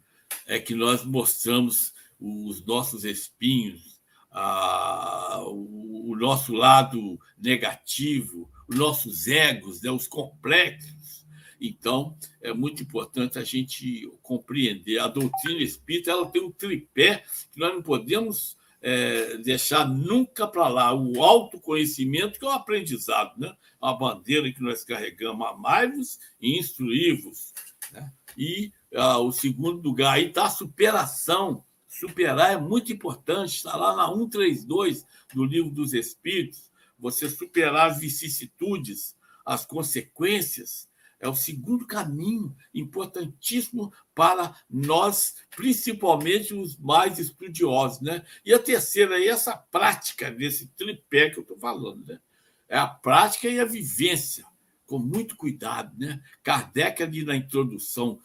[0.47, 9.27] é que nós mostramos os nossos espinhos, a, o, o, nosso lado negativo, os nossos
[9.27, 11.27] egos, né, os complexos.
[11.61, 14.99] Então, é muito importante a gente compreender.
[14.99, 20.67] A doutrina espírita ela tem um tripé que nós não podemos é, deixar nunca para
[20.69, 20.93] lá.
[20.93, 23.55] O autoconhecimento, que é o aprendizado, né?
[23.81, 27.53] a bandeira que nós carregamos, amai-vos e instruí-vos.
[27.93, 28.13] Né?
[28.37, 31.65] E ah, o segundo lugar aí está a superação.
[31.89, 36.71] Superar é muito importante, está lá na 132 do Livro dos Espíritos.
[36.99, 40.89] Você superar as vicissitudes, as consequências,
[41.23, 48.01] é o segundo caminho importantíssimo para nós, principalmente os mais estudiosos.
[48.01, 48.27] Né?
[48.45, 52.05] E a terceira é essa prática desse tripé que eu estou falando.
[52.05, 52.21] Né?
[52.69, 54.45] É a prática e a vivência,
[54.85, 55.97] com muito cuidado.
[55.97, 56.21] Né?
[56.43, 58.19] Kardec, ali na introdução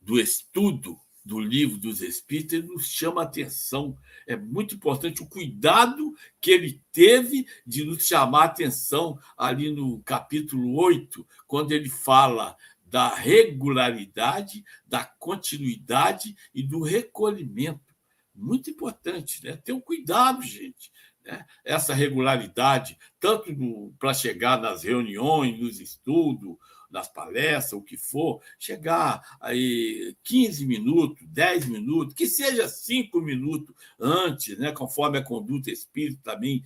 [0.00, 3.94] do estudo do livro dos Espíritos, ele nos chama a atenção.
[4.26, 10.00] É muito importante o cuidado que ele teve de nos chamar a atenção ali no
[10.00, 17.94] capítulo 8, quando ele fala da regularidade, da continuidade e do recolhimento.
[18.34, 19.54] Muito importante, né?
[19.54, 20.90] Ter um cuidado, gente.
[21.26, 21.44] né?
[21.62, 23.54] essa regularidade, tanto
[23.98, 26.56] para chegar nas reuniões, nos estudos,
[26.90, 33.74] nas palestras, o que for, chegar aí 15 minutos, 10 minutos, que seja 5 minutos
[33.98, 36.64] antes, né, conforme a conduta espírita também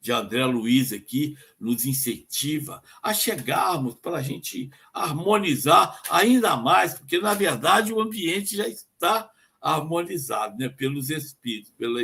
[0.00, 7.18] de André Luiz aqui nos incentiva a chegarmos para a gente harmonizar ainda mais, porque,
[7.18, 12.00] na verdade, o ambiente já está harmonizado né, pelos espíritos, pela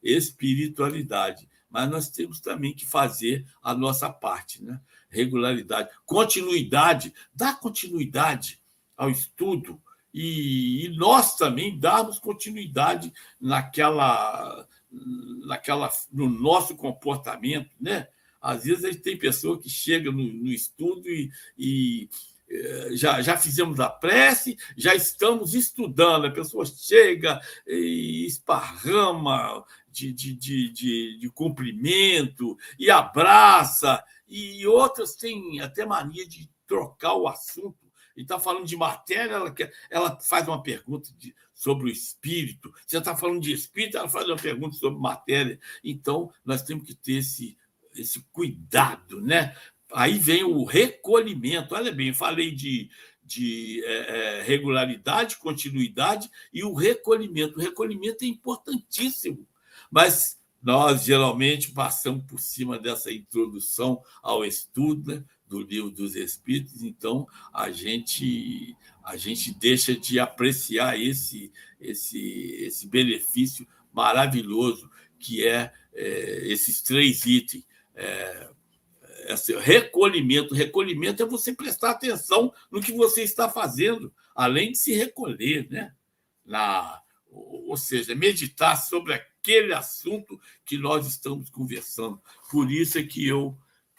[0.00, 1.48] espiritualidade.
[1.70, 4.62] Mas nós temos também que fazer a nossa parte.
[4.62, 4.80] Né?
[5.10, 8.60] regularidade, continuidade, dar continuidade
[8.96, 9.80] ao estudo
[10.14, 14.66] e, e nós também darmos continuidade naquela,
[15.44, 18.08] naquela, no nosso comportamento, né?
[18.40, 22.08] Às vezes a gente tem pessoa que chega no, no estudo e, e
[22.48, 26.26] eh, já, já fizemos a prece, já estamos estudando.
[26.26, 35.16] A pessoa chega e esparrama de, de, de, de, de cumprimento e abraça e outras
[35.16, 37.90] têm até mania de trocar o assunto.
[38.16, 42.72] E está falando de matéria, ela, quer, ela faz uma pergunta de, sobre o espírito.
[42.86, 45.58] Você está falando de espírito, ela faz uma pergunta sobre matéria.
[45.82, 47.56] Então, nós temos que ter esse,
[47.96, 49.56] esse cuidado, né?
[49.92, 51.74] Aí vem o recolhimento.
[51.74, 52.88] Olha bem, falei de,
[53.22, 57.58] de é, é, regularidade, continuidade e o recolhimento.
[57.58, 59.46] O recolhimento é importantíssimo,
[59.90, 66.82] mas nós geralmente passamos por cima dessa introdução ao estudo né, do livro dos Espíritos,
[66.82, 71.50] então a gente a gente deixa de apreciar esse
[71.80, 72.18] esse
[72.60, 77.66] esse benefício maravilhoso que é, é esses três itens.
[77.94, 78.50] É,
[79.28, 80.54] esse recolhimento.
[80.54, 85.92] Recolhimento é você prestar atenção no que você está fazendo, além de se recolher, né?
[86.44, 92.20] Na, ou seja, meditar sobre aquele assunto que nós estamos conversando.
[92.50, 93.56] Por isso é que eu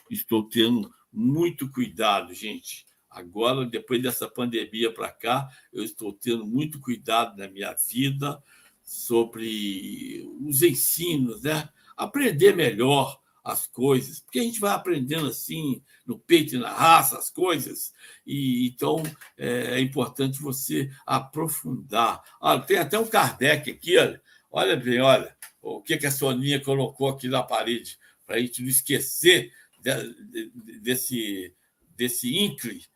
[0.09, 2.85] estou tendo muito cuidado, gente.
[3.09, 8.41] Agora, depois dessa pandemia para cá, eu estou tendo muito cuidado na minha vida
[8.83, 11.69] sobre os ensinos, né?
[11.95, 17.17] Aprender melhor as coisas, porque a gente vai aprendendo assim, no peito e na raça,
[17.17, 17.91] as coisas,
[18.25, 19.01] e então
[19.37, 22.23] é, é importante você aprofundar.
[22.39, 26.59] Ah, tem até um Kardec aqui, olha, olha bem, olha, o que, que a Soninha
[26.59, 31.53] colocou aqui na parede, para a gente não esquecer de, de, desse,
[31.95, 32.89] desse ínclito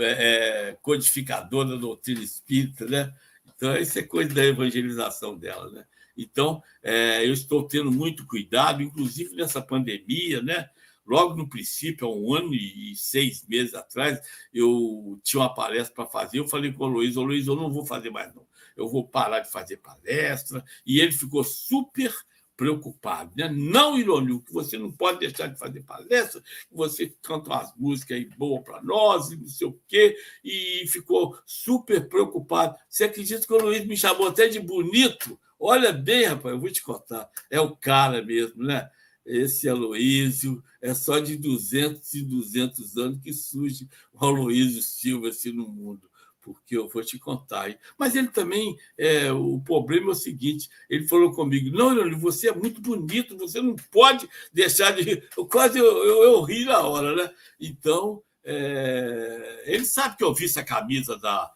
[0.00, 3.12] é, é, codificador da doutrina espírita, né?
[3.44, 5.84] Então, isso é coisa da evangelização dela, né?
[6.16, 10.68] Então, é, eu estou tendo muito cuidado, inclusive nessa pandemia, né?
[11.06, 14.20] Logo no princípio, há um ano e seis meses atrás,
[14.54, 16.38] eu tinha uma palestra para fazer.
[16.38, 18.46] Eu falei com o Luiz: Ô Luiz, eu não vou fazer mais, não.
[18.76, 20.64] Eu vou parar de fazer palestra.
[20.86, 22.14] E ele ficou super
[22.56, 23.32] preocupado.
[23.36, 23.48] Né?
[23.48, 28.18] Não, Irônio, que você não pode deixar de fazer palestra, que você canta umas músicas
[28.18, 32.76] aí boas para nós, e não sei o quê, e ficou super preocupado.
[32.88, 35.38] Você acredita que o Luiz me chamou até de bonito?
[35.64, 37.30] Olha bem, rapaz, eu vou te contar.
[37.48, 38.90] É o cara mesmo, né?
[39.24, 45.52] Esse Aloísio é só de 200 e 200 anos que surge o Aloísio Silva assim,
[45.52, 46.10] no mundo
[46.42, 47.70] porque eu vou te contar.
[47.70, 47.78] Hein?
[47.96, 52.48] Mas ele também, é, o problema é o seguinte: ele falou comigo, não, Leandro, você
[52.48, 55.22] é muito bonito, você não pode deixar de.
[55.38, 57.32] Eu quase eu, eu, eu ri na hora, né?
[57.60, 61.54] Então, é, ele sabe que eu vi essa camisa da,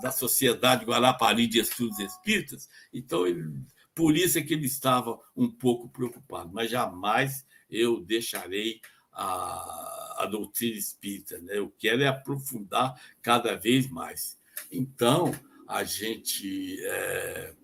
[0.00, 3.44] da Sociedade Guarapari de Estudos Espíritas, então ele,
[3.94, 8.80] por isso é que ele estava um pouco preocupado, mas jamais eu deixarei
[9.12, 11.58] a, a doutrina espírita, né?
[11.58, 14.38] eu quero é aprofundar cada vez mais.
[14.70, 15.32] Então,
[15.66, 17.54] a gente, é,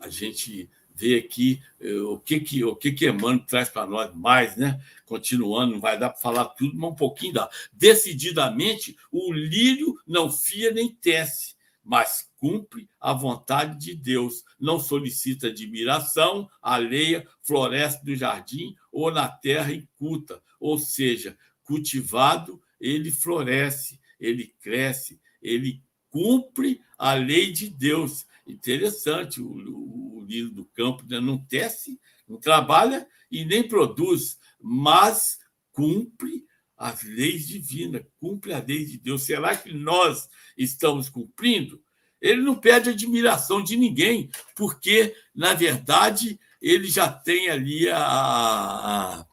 [0.00, 4.14] a gente vê aqui eh, o que que o que que Emmanuel traz para nós
[4.14, 4.82] mais, né?
[5.04, 7.50] Continuando, não vai dar para falar tudo, mas um pouquinho dá.
[7.72, 11.54] Decididamente, o lírio não fia nem tece,
[11.84, 19.28] mas cumpre a vontade de Deus, não solicita admiração alheia, floresce no jardim ou na
[19.28, 28.26] terra inculta, ou seja, cultivado, ele floresce, ele cresce, ele cumpre a lei de Deus.
[28.46, 31.20] Interessante, o, o, lírio do campo né?
[31.20, 35.38] não tece, não trabalha e nem produz, mas
[35.72, 36.44] cumpre
[36.76, 39.22] as leis divinas, cumpre a lei de Deus.
[39.22, 41.82] Será que nós estamos cumprindo?
[42.20, 49.24] Ele não pede admiração de ninguém, porque, na verdade, ele já tem ali a.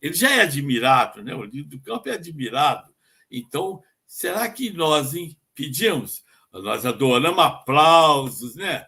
[0.00, 1.34] ele já é admirado, né?
[1.34, 2.94] o líder do campo é admirado.
[3.30, 5.12] Então, será que nós
[5.54, 6.24] pedimos?
[6.52, 8.86] Nós adoramos aplausos, né?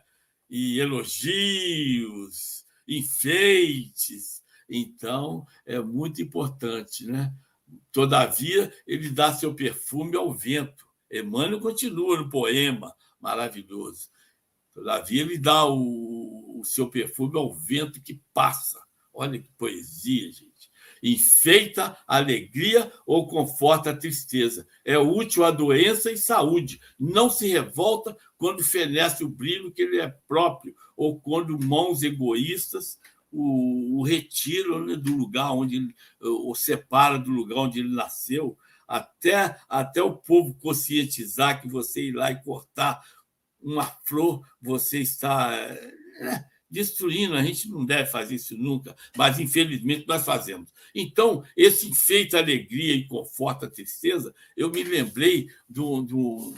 [0.49, 4.42] E elogios, enfeites.
[4.68, 7.32] Então, é muito importante, né?
[7.92, 10.86] Todavia, ele dá seu perfume ao vento.
[11.11, 14.09] Emmanuel continua no poema maravilhoso.
[14.74, 18.80] Todavia, ele dá o, o seu perfume ao vento que passa.
[19.12, 20.57] Olha que poesia, gente
[21.03, 24.66] enfeita a alegria ou conforta a tristeza.
[24.84, 26.80] É útil à doença e saúde.
[26.99, 32.99] Não se revolta quando fenece o brilho que ele é próprio, ou quando mãos egoístas
[33.30, 38.57] o, o retiram né, do lugar onde ele, o separa do lugar onde ele nasceu,
[38.86, 43.03] até, até o povo conscientizar que você ir lá e cortar
[43.61, 45.55] uma flor, você está.
[45.55, 47.35] É, destruindo.
[47.35, 50.73] A gente não deve fazer isso nunca, mas infelizmente nós fazemos.
[50.95, 56.55] Então, esse enfeita alegria e conforta a tristeza, eu me lembrei do, do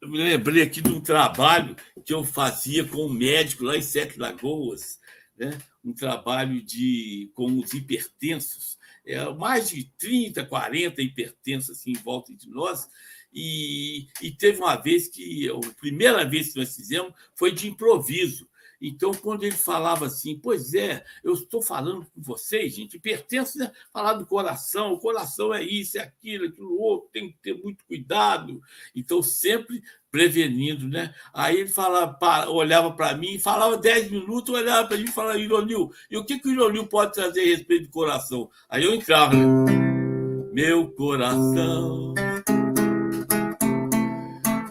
[0.00, 3.82] eu me lembrei aqui de um trabalho que eu fazia com um médico lá em
[3.82, 4.98] Sete Lagoas,
[5.36, 5.58] né?
[5.84, 12.34] um trabalho de com os hipertensos, é, mais de 30, 40 hipertensos assim, em volta
[12.34, 12.88] de nós,
[13.32, 18.48] e, e teve uma vez que, a primeira vez que nós fizemos foi de improviso.
[18.80, 23.70] Então, quando ele falava assim, pois é, eu estou falando com vocês, gente, pertence a
[23.92, 27.84] falar do coração, o coração é isso, é aquilo, aquilo outro, tem que ter muito
[27.84, 28.62] cuidado.
[28.96, 31.14] Então, sempre prevenindo, né?
[31.32, 35.92] Aí ele falava, olhava para mim, falava dez minutos, olhava para mim e falava, Ironil,
[36.10, 38.50] e o que, que o Ironil pode trazer a respeito do coração?
[38.68, 40.50] Aí eu entrava, né?
[40.52, 42.14] meu coração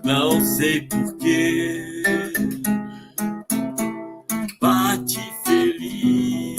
[0.10, 2.02] não sei porquê.
[4.60, 6.58] Bate feliz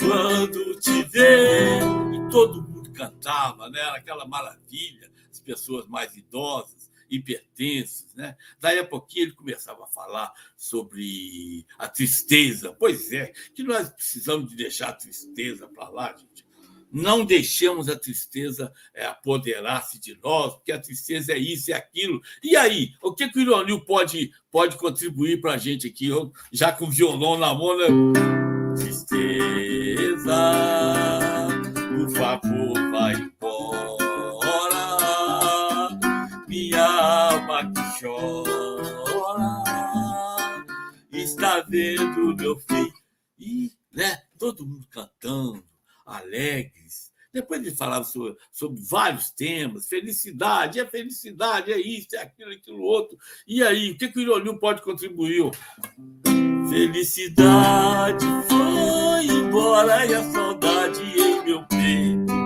[0.00, 1.80] quando te vê.
[2.14, 3.78] E todo mundo cantava, né?
[3.78, 8.34] Era aquela maravilha, as pessoas mais idosas hipertensas, né?
[8.58, 12.72] Daí a pouquinho ele começava a falar sobre a tristeza.
[12.72, 16.45] Pois é, que nós precisamos de deixar a tristeza para lá, gente.
[16.92, 21.76] Não deixemos a tristeza é, apoderar-se de nós, porque a tristeza é isso e é
[21.76, 22.20] aquilo.
[22.42, 26.10] E aí, o que, que o Ironil pode, pode contribuir para a gente aqui,
[26.52, 27.76] já com o violão na mão?
[27.76, 27.86] Né?
[28.76, 30.52] Tristeza,
[31.96, 33.96] por favor, vai embora,
[36.48, 38.52] minha alma que chora,
[41.12, 42.92] está vendo meu filho.
[43.38, 45.62] E, né, todo mundo cantando
[46.06, 47.12] alegres.
[47.32, 52.80] Depois ele falava sobre, sobre vários temas, felicidade, é felicidade, é isso, é aquilo, aquilo
[52.80, 53.18] outro.
[53.46, 55.50] E aí, o que, que o Irolil pode contribuir?
[56.70, 62.36] Felicidade foi embora e a saudade em meu peito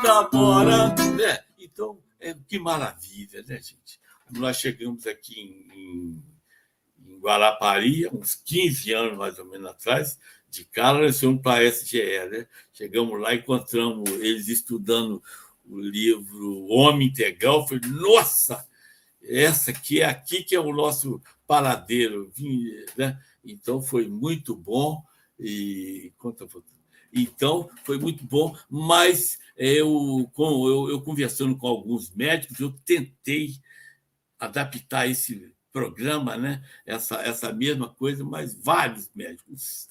[0.00, 0.88] ainda mora.
[1.16, 1.44] Né?
[1.58, 4.00] Então, é, que maravilha, né, gente?
[4.30, 6.24] Nós chegamos aqui em, em,
[7.06, 10.18] em Guarapari, uns 15 anos mais ou menos atrás,
[10.50, 12.46] de cara nós fomos para a SGE, né?
[12.72, 15.22] Chegamos lá, encontramos eles estudando
[15.64, 17.66] o livro Homem Integral.
[17.66, 18.66] Falei, nossa,
[19.22, 22.32] essa aqui é aqui que é o nosso paradeiro.
[22.96, 23.18] Né?
[23.44, 25.02] Então foi muito bom.
[25.38, 26.46] E conta
[27.12, 33.54] então foi muito bom, mas eu, com, eu, eu conversando com alguns médicos, eu tentei
[34.38, 36.62] adaptar esse programa, né?
[36.86, 39.88] essa, essa mesma coisa, mas vários médicos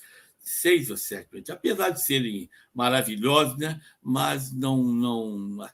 [0.50, 3.80] seis ou sete, apesar de serem maravilhosos, né?
[4.02, 5.70] mas não, não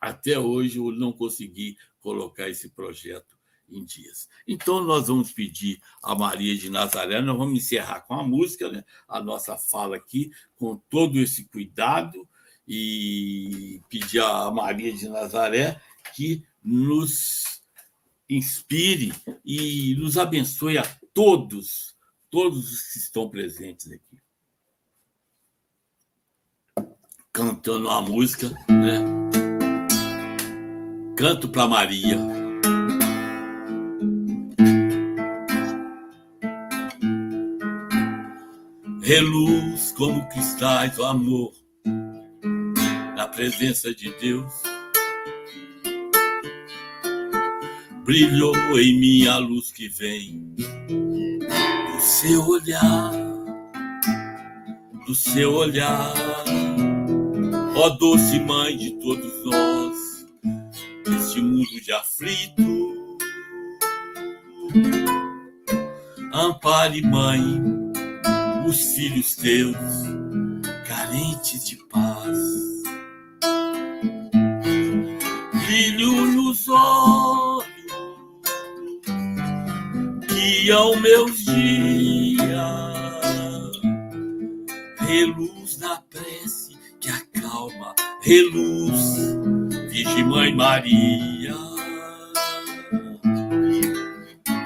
[0.00, 3.36] até hoje eu não consegui colocar esse projeto
[3.68, 4.28] em dias.
[4.46, 8.84] Então, nós vamos pedir a Maria de Nazaré, nós vamos encerrar com a música, né?
[9.08, 12.28] a nossa fala aqui, com todo esse cuidado,
[12.66, 15.80] e pedir a Maria de Nazaré
[16.14, 17.62] que nos
[18.28, 19.12] inspire
[19.44, 21.96] e nos abençoe a todos
[22.32, 24.16] todos os que estão presentes aqui.
[27.30, 29.04] Cantando uma música, né?
[31.14, 32.16] Canto para Maria.
[39.02, 41.52] Reluz como cristais o amor
[43.14, 44.52] na presença de Deus.
[48.04, 50.54] Brilhou em mim a luz que vem
[52.12, 53.10] seu olhar,
[55.06, 56.12] do seu olhar,
[57.74, 60.26] ó doce mãe de todos nós,
[61.08, 63.08] neste mundo de aflito.
[66.34, 67.40] Ampare, mãe,
[68.68, 69.76] os filhos teus,
[70.86, 72.38] carentes de paz.
[75.64, 77.72] Brilho nos olhos
[80.62, 82.01] guiam meus dias,
[85.12, 89.18] reluz da prece que acalma, reluz,
[89.90, 91.54] Virgem Mãe Maria,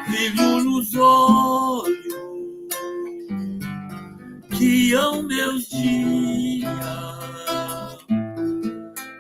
[0.06, 2.14] brilho nos olhos,
[4.50, 6.70] guiam meus dias,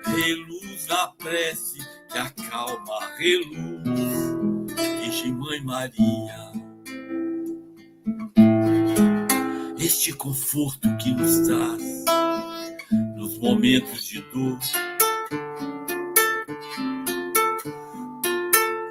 [0.04, 3.84] reluz da prece que acalma, reluz,
[5.00, 6.45] Virgem Mãe Maria.
[9.86, 11.80] Este conforto que nos traz
[13.14, 14.58] nos momentos de dor,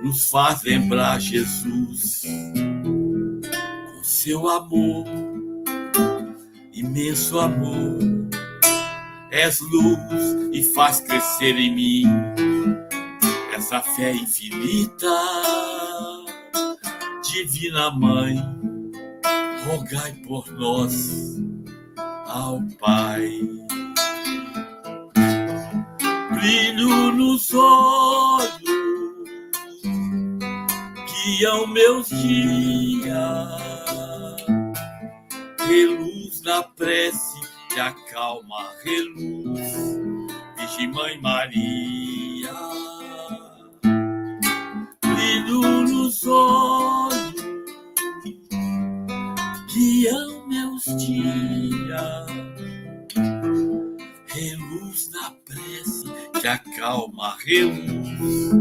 [0.01, 2.21] nos faz lembrar Jesus
[3.91, 5.05] com seu amor,
[6.71, 7.99] imenso amor.
[9.31, 9.99] És luz
[10.53, 12.03] e faz crescer em mim
[13.53, 15.13] essa fé infinita,
[17.21, 18.64] Divina Mãe,
[19.65, 21.37] rogai por nós
[22.27, 23.29] ao Pai.
[26.33, 28.59] Brilho nos olhos,
[31.23, 33.15] guiam meus dias,
[35.67, 39.99] reluz na prece que acalma, reluz,
[40.57, 42.53] Virgem Mãe Maria
[45.15, 46.94] brilho nos olhos,
[50.85, 52.27] dias,
[54.27, 56.05] reluz na prece
[56.39, 58.51] que acalma, reluz,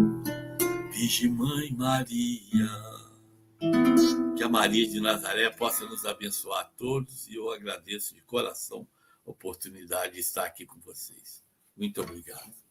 [0.90, 2.70] Virgem Mãe Maria.
[4.36, 8.86] Que a Maria de Nazaré possa nos abençoar a todos e eu agradeço de coração
[9.26, 11.44] a oportunidade de estar aqui com vocês.
[11.76, 12.63] Muito obrigado.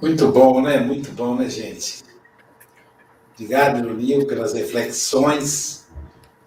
[0.00, 0.78] Muito bom, né?
[0.78, 2.04] Muito bom, né, gente?
[3.32, 5.88] Obrigado, Lio, pelas reflexões.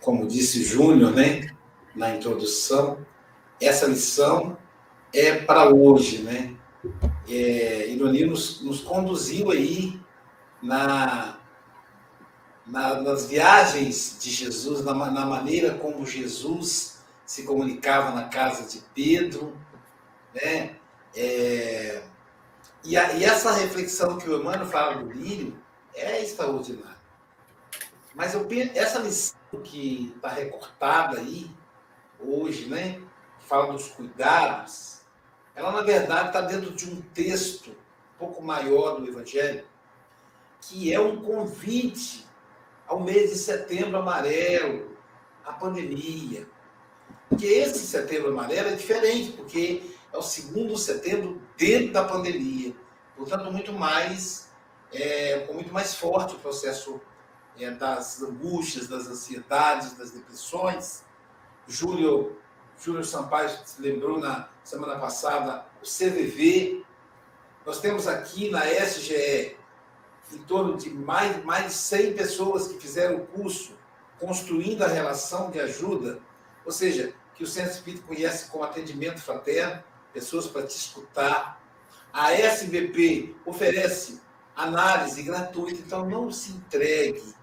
[0.02, 1.50] Como disse Júnior, né,
[1.96, 3.06] na introdução,
[3.60, 4.56] essa lição
[5.12, 6.56] é para hoje, né?
[7.28, 10.00] É, Ironia nos, nos conduziu aí
[10.62, 11.40] na,
[12.66, 18.84] na, nas viagens de Jesus, na, na maneira como Jesus se comunicava na casa de
[18.94, 19.58] Pedro,
[20.34, 20.76] né?
[21.16, 22.04] É,
[22.84, 25.58] e, a, e, essa reflexão que o Emmanuel fala do lírio
[25.94, 26.98] é extraordinária.
[28.16, 31.50] Mas eu penso, essa lição que está recortada aí,
[32.20, 33.02] hoje, né?
[33.40, 35.02] Que fala dos cuidados,
[35.56, 39.66] ela na verdade está dentro de um texto um pouco maior do Evangelho,
[40.62, 42.26] que é um convite
[42.88, 44.98] ao mês de setembro amarelo,
[45.46, 46.48] à pandemia.
[47.30, 52.74] Porque esse setembro amarelo é diferente, porque é o segundo setembro dentro da pandemia.
[53.18, 54.50] Portanto, muito mais,
[54.94, 57.00] é, muito mais forte o processo
[57.60, 61.04] é, das angústias, das ansiedades, das depressões.
[61.68, 62.38] Júlio,
[62.80, 66.84] Júlio Sampaio se lembrou na semana passada o CVV.
[67.66, 69.58] Nós temos aqui na SGE
[70.32, 73.78] em torno de mais, mais de 100 pessoas que fizeram o curso
[74.20, 76.20] Construindo a Relação de Ajuda,
[76.66, 79.82] ou seja, que o Centro Espírita conhece como atendimento fraterno,
[80.14, 81.62] pessoas para te escutar.
[82.12, 84.22] A SBP oferece
[84.56, 87.34] análise gratuita, então não se entregue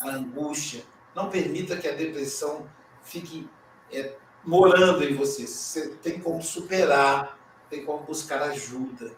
[0.00, 0.82] à angústia,
[1.14, 2.68] não permita que a depressão
[3.02, 3.48] fique
[3.92, 5.46] é, morando em você.
[5.46, 7.38] Você tem como superar,
[7.68, 9.12] tem como buscar ajuda.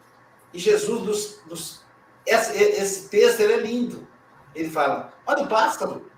[0.53, 1.41] E Jesus nos.
[1.45, 1.81] nos
[2.25, 4.07] esse, esse texto é lindo.
[4.53, 6.11] Ele fala: olha o pássaro,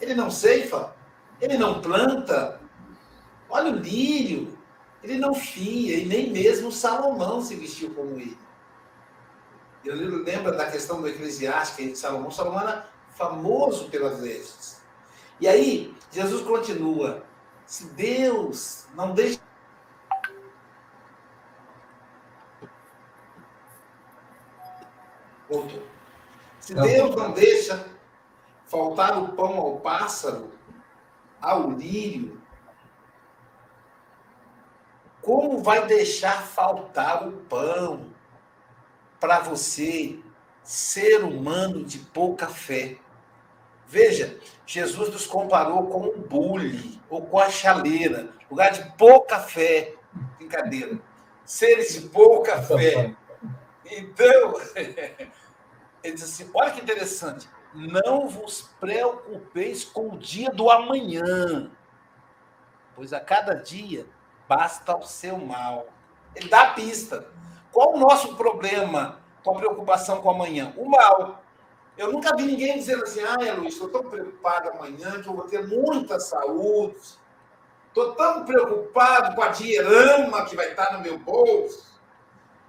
[0.00, 0.94] ele não ceifa,
[1.40, 2.60] ele não planta,
[3.48, 4.58] olha o lírio,
[5.02, 8.38] ele não fia, e nem mesmo Salomão se vestiu como ele.
[9.84, 12.30] Eu lembro da questão do eclesiástico de Salomão.
[12.30, 14.82] Salomão era famoso pelas vestes.
[15.40, 17.24] E aí, Jesus continua:
[17.64, 19.40] se Deus não deixa.
[25.48, 25.82] Voltou.
[26.60, 27.88] Se Deus não deixa
[28.66, 30.52] faltar o pão ao pássaro,
[31.40, 32.39] ao lírio,
[35.22, 38.06] como vai deixar faltar o pão
[39.18, 40.18] para você,
[40.62, 42.96] ser humano de pouca fé?
[43.86, 49.94] Veja, Jesus nos comparou com um bule ou com a chaleira, lugar de pouca fé.
[50.38, 50.98] Brincadeira.
[51.44, 53.14] Seres de pouca fé.
[53.84, 57.48] Então, ele diz assim: olha que interessante.
[57.74, 61.70] Não vos preocupeis com o dia do amanhã,
[62.96, 64.06] pois a cada dia
[64.50, 65.86] basta o seu mal.
[66.34, 67.24] Ele dá a pista.
[67.70, 70.74] Qual o nosso problema com a preocupação com amanhã?
[70.76, 71.40] O mal.
[71.96, 75.44] Eu nunca vi ninguém dizendo assim, ah, Luiz, estou tão preocupado amanhã que eu vou
[75.44, 76.98] ter muita saúde.
[77.86, 82.00] Estou tão preocupado com a dinheirama que vai estar no meu bolso.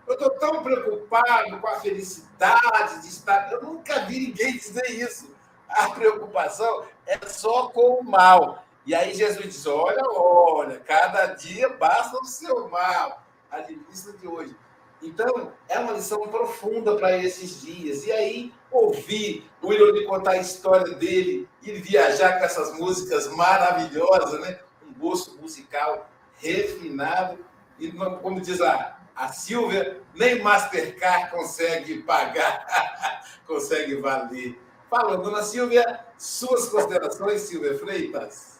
[0.05, 3.51] Eu estou tão preocupado com a felicidade de estar.
[3.51, 5.33] Eu nunca vi ninguém dizer isso.
[5.67, 8.60] A preocupação é só com o mal.
[8.85, 13.23] E aí Jesus diz: olha, olha, cada dia basta o seu mal.
[13.49, 14.55] A revista de hoje.
[15.03, 18.05] Então, é uma lição profunda para esses dias.
[18.05, 24.39] E aí, ouvir o Irone contar a história dele, ir viajar com essas músicas maravilhosas,
[24.39, 24.59] né?
[24.87, 26.07] Um gosto musical
[26.37, 27.39] refinado.
[27.79, 34.59] E, como diz a, a Silvia, nem Mastercard consegue pagar, consegue valer.
[34.89, 38.50] Fala, dona Silvia, suas considerações, Silvia Freitas.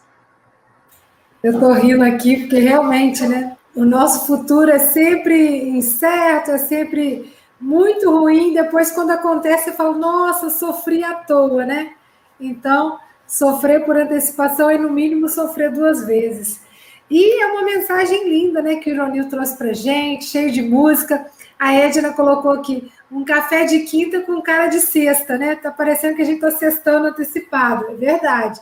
[1.43, 3.57] Eu estou rindo aqui porque realmente, né?
[3.75, 8.53] O nosso futuro é sempre incerto, é sempre muito ruim.
[8.53, 11.93] Depois, quando acontece, você fala, nossa, sofri à toa, né?
[12.39, 16.61] Então, sofrer por antecipação é, no mínimo, sofrer duas vezes.
[17.09, 21.25] E é uma mensagem linda, né, que o Ronil trouxe para gente, cheio de música.
[21.59, 25.55] A Edna colocou aqui um café de quinta com cara de sexta, né?
[25.55, 28.59] Tá parecendo que a gente está sextando antecipado, é verdade.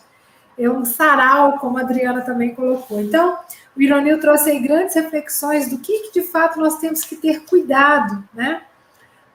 [0.60, 3.00] É um sarau, como a Adriana também colocou.
[3.02, 3.40] Então,
[3.76, 7.46] o Ironil trouxe aí grandes reflexões do que, que de fato nós temos que ter
[7.46, 8.64] cuidado, né?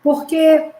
[0.02, 0.70] Porque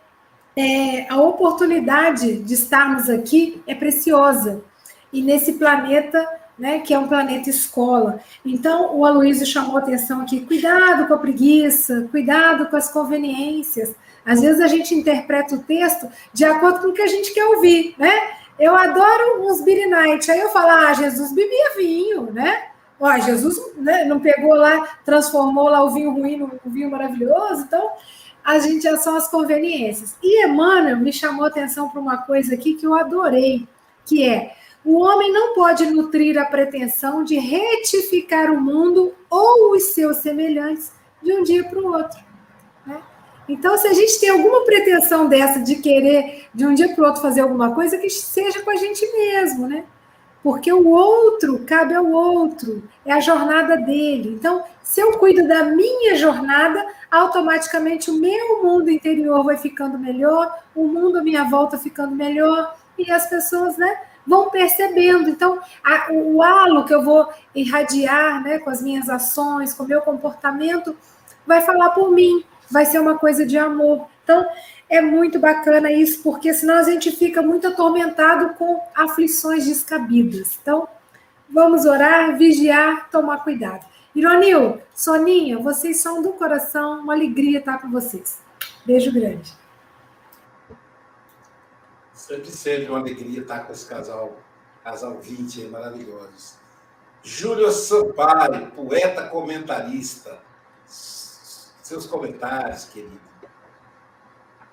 [0.54, 4.62] é, a oportunidade de estarmos aqui é preciosa.
[5.10, 6.28] E nesse planeta,
[6.58, 8.20] né, que é um planeta escola.
[8.44, 13.94] Então, o Aloysio chamou atenção aqui: cuidado com a preguiça, cuidado com as conveniências.
[14.24, 17.44] Às vezes a gente interpreta o texto de acordo com o que a gente quer
[17.44, 18.12] ouvir, né?
[18.58, 20.30] Eu adoro uns Beer Night.
[20.30, 22.68] Aí eu falo, ah, Jesus bebia vinho, né?
[23.00, 27.90] Ó, Jesus né, não pegou lá, transformou lá o vinho ruim no vinho maravilhoso, então
[28.44, 30.16] a gente já são as conveniências.
[30.22, 33.66] E Emmanuel me chamou a atenção para uma coisa aqui que eu adorei,
[34.06, 39.94] que é o homem não pode nutrir a pretensão de retificar o mundo ou os
[39.94, 40.92] seus semelhantes
[41.22, 42.22] de um dia para o outro.
[42.86, 43.02] Né?
[43.48, 47.06] Então, se a gente tem alguma pretensão dessa de querer de um dia para o
[47.06, 49.84] outro fazer alguma coisa, que seja com a gente mesmo, né?
[50.44, 54.34] porque o outro cabe ao outro, é a jornada dele.
[54.38, 60.54] Então, se eu cuido da minha jornada, automaticamente o meu mundo interior vai ficando melhor,
[60.74, 65.30] o mundo à minha volta ficando melhor, e as pessoas, né, vão percebendo.
[65.30, 69.88] Então, a, o, halo que eu vou irradiar, né, com as minhas ações, com o
[69.88, 70.94] meu comportamento,
[71.46, 72.44] vai falar por mim,
[72.74, 74.08] vai ser uma coisa de amor.
[74.24, 74.44] Então,
[74.88, 80.58] é muito bacana isso, porque senão a gente fica muito atormentado com aflições descabidas.
[80.60, 80.88] Então,
[81.48, 83.86] vamos orar, vigiar, tomar cuidado.
[84.12, 88.40] Ironil, Soninha, vocês são do coração, uma alegria estar com vocês.
[88.84, 89.52] Beijo grande.
[92.12, 94.36] Sempre, sempre uma alegria estar com esse casal,
[94.82, 96.56] casal 20 maravilhosos.
[97.22, 100.42] Júlio Sampaio, poeta comentarista.
[101.84, 103.20] Seus comentários, querido.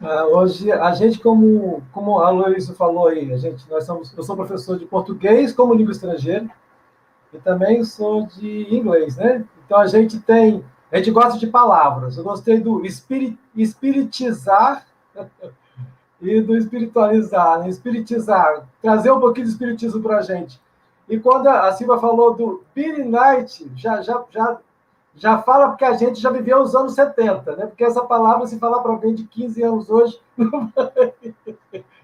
[0.01, 4.23] Uh, hoje, a gente, como, como a Luísa falou aí, a gente, nós somos, eu
[4.23, 6.49] sou professor de português como língua estrangeira
[7.33, 9.45] e também sou de inglês, né?
[9.65, 12.15] Então, a gente tem, a gente gosta de palavras.
[12.15, 14.87] Eu gostei do espirit, espiritizar
[16.21, 17.67] e do espiritualizar, né?
[17.67, 20.61] espiritizar, trazer um pouquinho de espiritismo para a gente.
[21.09, 24.57] E quando a Silva falou do Billy Night, já, já, já
[25.15, 27.65] já fala porque a gente já viveu os anos 70, né?
[27.67, 31.35] Porque essa palavra, se falar para alguém de 15 anos hoje, não vai,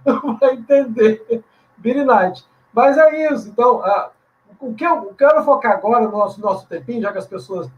[0.05, 1.43] não vai entender.
[1.78, 2.45] Billy Knight.
[2.74, 3.49] Mas é isso.
[3.49, 3.82] Então,
[4.60, 7.70] o que eu quero focar agora no nosso, nosso tempinho, já que as pessoas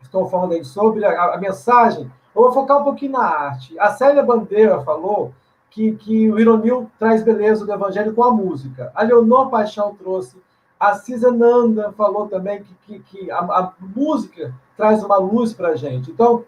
[0.00, 3.78] estão falando aí sobre a, a mensagem, eu vou focar um pouquinho na arte.
[3.78, 5.34] A Célia Bandeira falou
[5.70, 8.90] que, que o Ironil traz beleza do evangelho com a música.
[8.94, 10.36] A Leonor Paixão trouxe
[10.80, 15.68] a Cisa Nanda falou também que, que, que a, a, música traz uma luz para
[15.68, 16.10] a gente.
[16.10, 16.42] Então,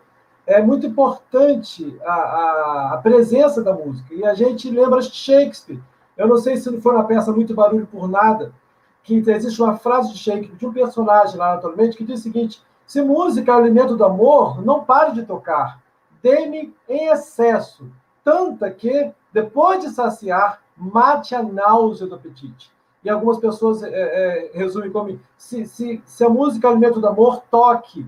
[0.46, 4.14] é muito importante a, a, a, presença da música.
[4.14, 5.82] E a gente lembra Shakespeare.
[6.16, 8.54] Eu não sei se foi uma peça muito barulho por nada,
[9.02, 12.62] que existe uma frase de Shakespeare, de um personagem lá atualmente, que diz o seguinte:
[12.86, 15.82] se música é alimento do amor, não pare de tocar.
[16.22, 17.90] Dê-me em excesso,
[18.24, 22.72] tanta que, depois de saciar, mate a náusea do apetite
[23.04, 27.08] e algumas pessoas é, é, resumem como se, se, se a música é alimento do
[27.08, 28.06] amor, toque.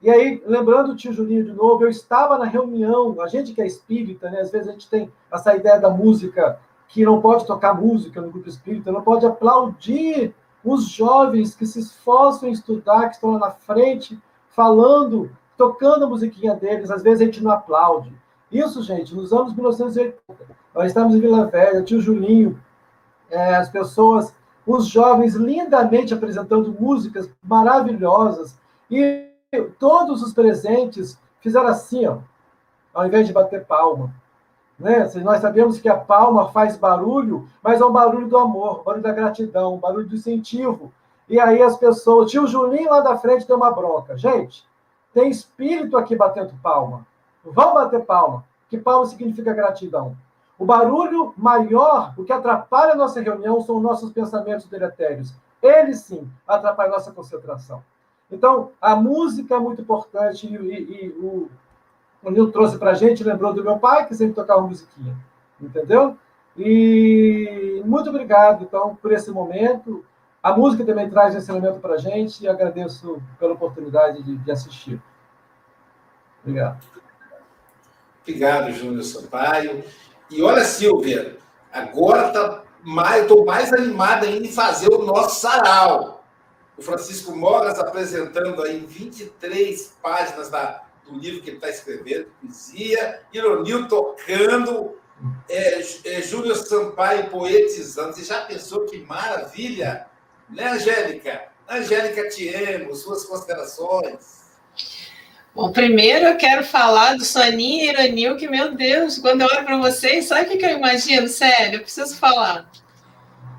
[0.00, 3.62] E aí, lembrando o tio Juninho de novo, eu estava na reunião, a gente que
[3.62, 7.46] é espírita, né, às vezes a gente tem essa ideia da música, que não pode
[7.46, 13.08] tocar música no grupo espírita, não pode aplaudir os jovens que se esforçam em estudar,
[13.08, 14.18] que estão lá na frente,
[14.50, 18.12] falando, tocando a musiquinha deles, às vezes a gente não aplaude.
[18.50, 20.16] Isso, gente, nos anos 1980.
[20.74, 22.60] Nós estávamos em Vila Velha, tio Julinho,
[23.34, 24.34] é, as pessoas,
[24.66, 28.56] os jovens lindamente apresentando músicas maravilhosas,
[28.90, 29.28] e
[29.78, 32.18] todos os presentes fizeram assim, ó,
[32.92, 34.14] ao invés de bater palma.
[34.78, 35.08] Né?
[35.22, 39.12] Nós sabemos que a palma faz barulho, mas é um barulho do amor, barulho da
[39.12, 40.92] gratidão, barulho do incentivo.
[41.28, 44.16] E aí as pessoas, tio Julinho lá da frente deu uma bronca.
[44.16, 44.64] Gente,
[45.12, 47.06] tem espírito aqui batendo palma.
[47.44, 50.16] Vão bater palma, que palma significa gratidão.
[50.58, 55.34] O barulho maior, o que atrapalha a nossa reunião, são os nossos pensamentos deletérios.
[55.62, 57.82] Eles sim atrapalham a nossa concentração.
[58.30, 61.48] Então, a música é muito importante e, e, e o,
[62.22, 65.16] o Nil trouxe para a gente, lembrou do meu pai, que sempre tocava musiquinha.
[65.60, 66.16] Entendeu?
[66.56, 70.04] E muito obrigado, então, por esse momento.
[70.42, 75.00] A música também traz ensinamento para a gente e agradeço pela oportunidade de, de assistir.
[76.42, 76.84] Obrigado.
[78.22, 79.82] Obrigado, Júnior Sampaio.
[80.34, 81.38] E olha, Silvia,
[81.72, 86.24] agora tá mais, estou mais animado ainda em fazer o nosso sarau.
[86.76, 93.22] O Francisco Mogas apresentando aí 23 páginas da, do livro que ele está escrevendo, poesia,
[93.32, 94.96] Ironil tocando,
[95.48, 98.12] é, é, Júlio Sampaio poetizando.
[98.12, 100.08] Você já pensou que maravilha?
[100.50, 101.44] Né, Angélica?
[101.68, 104.43] Angélica, te amo, suas considerações.
[105.54, 109.64] Bom, primeiro eu quero falar do Soninha e Ironil, que, meu Deus, quando eu olho
[109.64, 111.28] para vocês, sabe o que, que eu imagino?
[111.28, 112.68] Sério, eu preciso falar.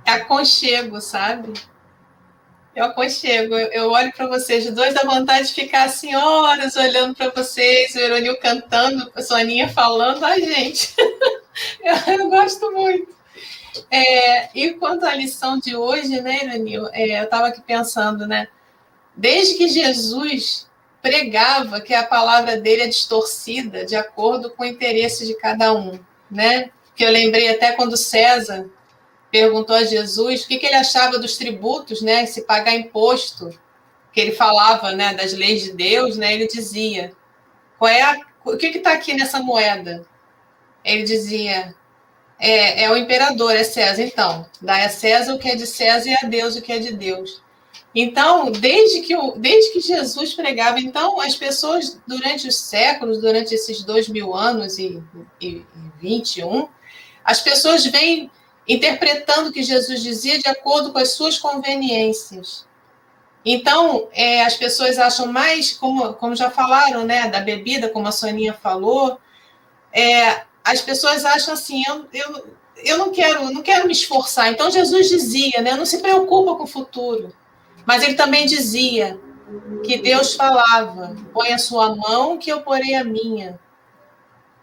[0.05, 1.53] É aconchego, sabe?
[2.75, 3.55] Eu aconchego.
[3.55, 7.99] Eu olho para vocês, dois dá vontade de ficar assim horas olhando para vocês, o
[7.99, 10.21] Ironil cantando, a Soninha falando.
[10.25, 10.93] Ai, gente,
[11.81, 13.15] eu, eu gosto muito.
[13.89, 18.49] É, e quanto à lição de hoje, né, Ironil, é, eu estava aqui pensando, né?
[19.15, 20.67] Desde que Jesus
[21.05, 25.99] pregava que a palavra dele é distorcida de acordo com o interesse de cada um,
[26.31, 26.71] né?
[26.95, 28.67] Que eu lembrei até quando César
[29.29, 32.25] perguntou a Jesus o que, que ele achava dos tributos, né?
[32.25, 33.51] Se pagar imposto,
[34.11, 36.33] que ele falava, né, das leis de Deus, né?
[36.33, 37.11] Ele dizia,
[37.77, 40.07] qual é a, o que está aqui nessa moeda?
[40.83, 41.75] Ele dizia,
[42.39, 44.01] é, é, o imperador, é César.
[44.01, 46.79] Então, dá a César o que é de César e a Deus o que é
[46.79, 47.44] de Deus.
[47.95, 53.83] Então, desde que, desde que Jesus pregava, então, as pessoas, durante os séculos, durante esses
[53.83, 55.01] dois mil anos e,
[55.39, 55.65] e, e
[56.01, 56.67] 21,
[57.23, 58.29] as pessoas vêm
[58.67, 62.67] interpretando o que Jesus dizia de acordo com as suas conveniências.
[63.45, 68.11] Então, é, as pessoas acham mais, como, como já falaram, né, da bebida, como a
[68.11, 69.17] Soninha falou,
[69.93, 74.51] é, as pessoas acham assim, eu, eu, eu não quero não quero me esforçar.
[74.51, 77.31] Então, Jesus dizia, né, não se preocupa com o futuro.
[77.85, 79.19] Mas ele também dizia
[79.83, 83.59] que Deus falava, põe a sua mão que eu porei a minha.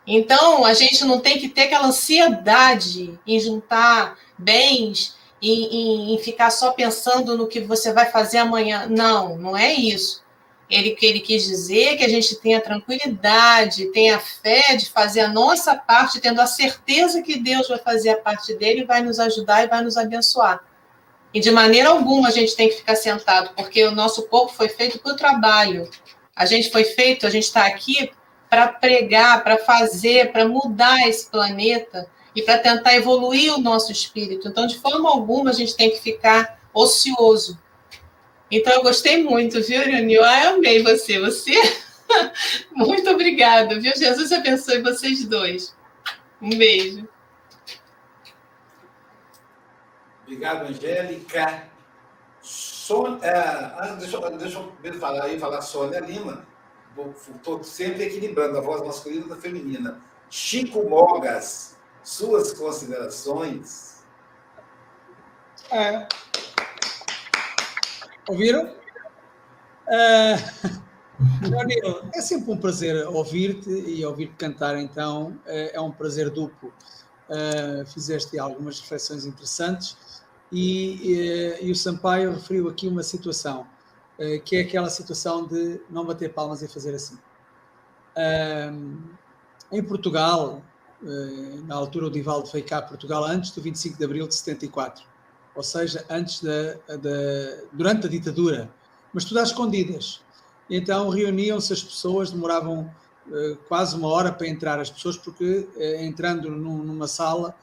[0.06, 6.18] Então, a gente não tem que ter aquela ansiedade em juntar bens, em, em, em,
[6.18, 8.86] ficar só pensando no que você vai fazer amanhã.
[8.88, 10.22] Não, não é isso.
[10.68, 15.76] Ele, ele quis dizer que a gente tenha tranquilidade, tenha fé de fazer a nossa
[15.76, 19.68] parte, tendo a certeza que Deus vai fazer a parte dele, vai nos ajudar e
[19.68, 20.64] vai nos abençoar.
[21.34, 24.68] E de maneira alguma a gente tem que ficar sentado, porque o nosso corpo foi
[24.68, 25.88] feito para o trabalho.
[26.36, 28.10] A gente foi feito, a gente está aqui
[28.50, 32.06] para pregar, para fazer, para mudar esse planeta
[32.36, 34.48] e para tentar evoluir o nosso espírito.
[34.48, 37.58] Então, de forma alguma, a gente tem que ficar ocioso.
[38.50, 40.22] Então, eu gostei muito, viu, Reunil?
[40.22, 41.18] Ah, eu amei você.
[41.18, 41.52] Você.
[42.72, 43.92] muito obrigada, viu?
[43.96, 45.74] Jesus abençoe vocês dois.
[46.40, 47.08] Um beijo.
[50.32, 51.64] Obrigado, Angélica.
[52.40, 56.46] Sônia, ah, deixa, deixa eu falar aí, falar Sônia Lima
[57.36, 60.00] estou sempre equilibrando a voz masculina da feminina.
[60.30, 64.02] Chico Mogas, suas considerações?
[65.70, 66.08] É.
[68.26, 68.74] Ouviram?
[69.86, 70.32] É...
[72.14, 76.72] é sempre um prazer ouvir-te e ouvir-te cantar, então é, é um prazer duplo.
[77.28, 79.96] Uh, fizeste algumas reflexões interessantes
[80.52, 83.66] e, e, e o Sampaio referiu aqui uma situação
[84.18, 87.18] eh, que é aquela situação de não bater palmas e fazer assim.
[89.72, 90.62] em Portugal,
[91.02, 94.34] eh, na altura o Divaldo veio cá a Portugal antes do 25 de abril de
[94.34, 95.04] 74,
[95.54, 98.70] ou seja, antes da, da durante a ditadura,
[99.12, 100.20] mas tudo às escondidas.
[100.70, 102.90] Então reuniam-se as pessoas, demoravam
[103.68, 105.68] quase uma hora para entrar as pessoas, porque
[106.00, 107.54] entrando num, numa sala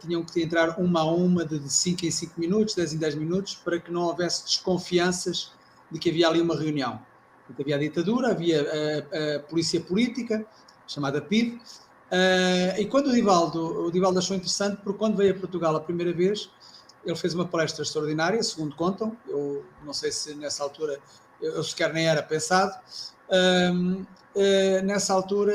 [0.00, 3.54] tinham que entrar uma a uma, de 5 em 5 minutos, 10 em 10 minutos,
[3.54, 5.52] para que não houvesse desconfianças
[5.90, 7.00] de que havia ali uma reunião.
[7.58, 10.44] Havia a ditadura, havia a, a polícia política,
[10.86, 15.38] chamada PID, uh, e quando o Divaldo, o Divaldo achou interessante, porque quando veio a
[15.38, 16.50] Portugal a primeira vez,
[17.04, 20.98] ele fez uma palestra extraordinária, segundo contam, eu não sei se nessa altura,
[21.40, 22.74] eu, eu sequer nem era pensado,
[23.30, 25.54] uh, uh, nessa altura,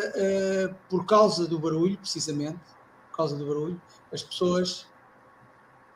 [0.89, 2.59] por causa do barulho, precisamente,
[3.13, 3.79] por causa do barulho,
[4.11, 4.87] as pessoas,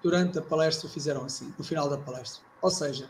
[0.03, 2.43] durante a palestra, fizeram assim, no final da palestra.
[2.61, 3.09] Ou seja,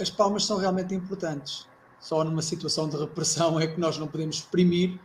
[0.00, 1.66] as palmas são realmente importantes
[2.04, 5.00] só numa situação de repressão é que nós não podemos exprimir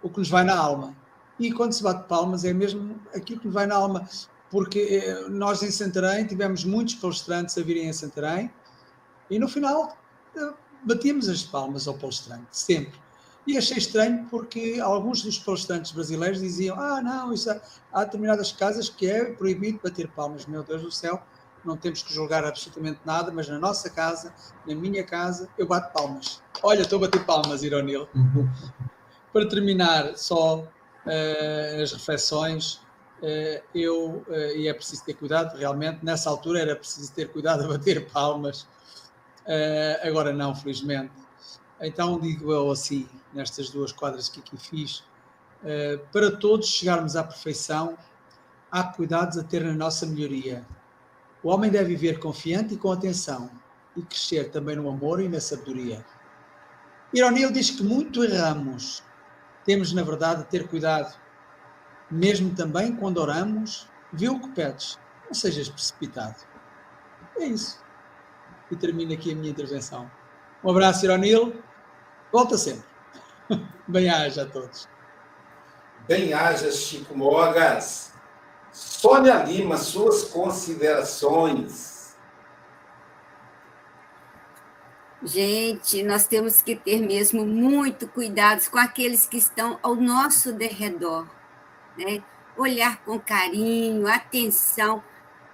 [0.00, 0.96] o que nos vai na alma.
[1.36, 4.08] E quando se bate palmas é mesmo aquilo que nos vai na alma,
[4.48, 8.52] porque eh, nós em Santarém tivemos muitos palestrantes a virem a Santarém
[9.28, 9.98] e no final
[10.36, 10.52] eh,
[10.84, 13.00] batíamos as palmas ao palestrante, sempre.
[13.48, 17.58] E achei estranho porque alguns dos palestrantes brasileiros diziam: Ah, não, isso há,
[17.90, 20.44] há determinadas casas que é proibido bater palmas.
[20.44, 21.22] Meu Deus do céu,
[21.64, 24.34] não temos que julgar absolutamente nada, mas na nossa casa,
[24.66, 26.42] na minha casa, eu bato palmas.
[26.62, 28.06] Olha, estou a bater palmas, Ironil.
[29.32, 32.82] Para terminar, só uh, as reflexões,
[33.22, 37.64] uh, eu, uh, e é preciso ter cuidado, realmente, nessa altura era preciso ter cuidado
[37.64, 38.66] a bater palmas,
[40.02, 41.27] agora não, felizmente.
[41.80, 45.04] Então digo eu assim, nestas duas quadras que aqui fiz,
[46.12, 47.96] para todos chegarmos à perfeição,
[48.70, 50.66] há cuidados a ter na nossa melhoria
[51.42, 53.50] o homem deve viver confiante e com atenção,
[53.96, 56.04] e crescer também no amor e na sabedoria.
[57.14, 59.02] Ironil diz que muito erramos.
[59.64, 61.16] Temos, na verdade, de ter cuidado.
[62.10, 66.36] Mesmo também quando oramos, vê o que pedes, não sejas precipitado.
[67.36, 67.80] É isso.
[68.70, 70.10] E termino aqui a minha intervenção.
[70.62, 71.54] Um abraço, Ironil.
[72.32, 72.84] Volta sempre.
[73.86, 74.88] Bem-aja a todos.
[76.06, 78.12] Bem-aja, Chico Mogas.
[78.72, 82.16] Sônia Lima, suas considerações.
[85.22, 91.26] Gente, nós temos que ter mesmo muito cuidado com aqueles que estão ao nosso derredor,
[91.96, 92.22] né?
[92.56, 95.02] Olhar com carinho, atenção.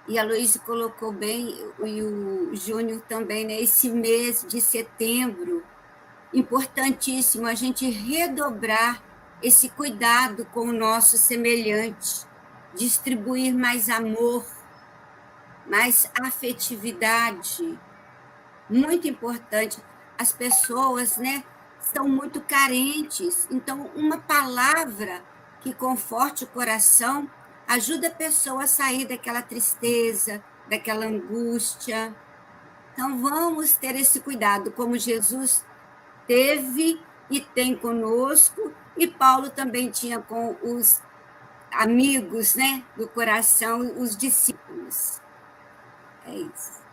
[0.07, 3.59] E a Luísa colocou bem, e o Júnior também, né?
[3.59, 5.63] Esse mês de setembro,
[6.35, 9.01] importantíssimo a gente redobrar
[9.41, 12.25] esse cuidado com o nosso semelhante
[12.75, 14.45] distribuir mais amor,
[15.65, 17.79] mais afetividade.
[18.69, 19.81] Muito importante.
[20.17, 21.43] As pessoas, né,
[21.79, 23.47] estão muito carentes.
[23.49, 25.23] Então, uma palavra
[25.61, 27.29] que conforte o coração
[27.67, 32.15] ajuda a pessoa a sair daquela tristeza, daquela angústia.
[32.93, 35.63] Então, vamos ter esse cuidado, como Jesus
[36.27, 36.99] teve
[37.29, 41.01] e tem conosco, e Paulo também tinha com os
[41.71, 45.19] amigos né, do coração, os discípulos.
[46.25, 46.85] É isso.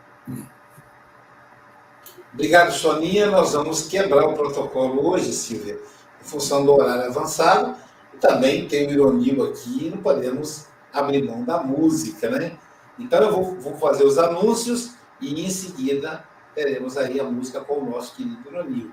[2.32, 3.30] Obrigado, Soninha.
[3.30, 5.78] Nós vamos quebrar o protocolo hoje, Silvia,
[6.20, 7.76] em função do horário avançado.
[8.20, 12.58] Também tem o ironio aqui, não podemos abrir mão da música, né?
[12.98, 16.24] Então eu vou, vou fazer os anúncios e em seguida
[16.54, 18.92] teremos aí a música com o nosso querido Ironio.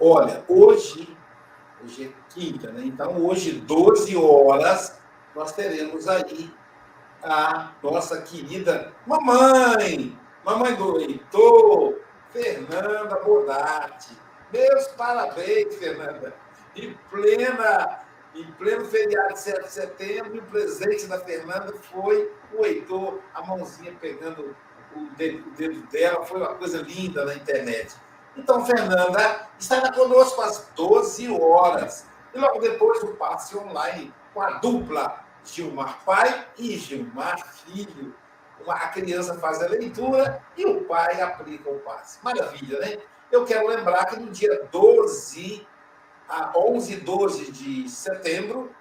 [0.00, 1.14] Olha, hoje
[1.84, 2.80] Hoje é quinta, né?
[2.82, 4.98] Então, hoje, 12 horas,
[5.34, 6.50] nós teremos aí
[7.22, 14.16] a nossa querida mamãe, mamãe do Heitor, Fernanda Bonatti.
[14.50, 16.34] Meus parabéns, Fernanda.
[16.74, 18.00] Em plena,
[18.34, 23.42] em pleno feriado de 7 de setembro, o presente da Fernanda foi o Heitor, a
[23.42, 24.56] mãozinha pegando
[24.96, 27.94] o dedo, o dedo dela, foi uma coisa linda na internet.
[28.36, 32.06] Então, Fernanda estará conosco às 12 horas.
[32.32, 38.14] E logo depois o passe online com a dupla Gilmar Pai e Gilmar Filho.
[38.66, 42.18] A criança faz a leitura e o pai aplica o passe.
[42.24, 42.98] Maravilha, né?
[43.30, 45.66] Eu quero lembrar que no dia 12
[46.28, 48.74] a 11 e 12 de setembro,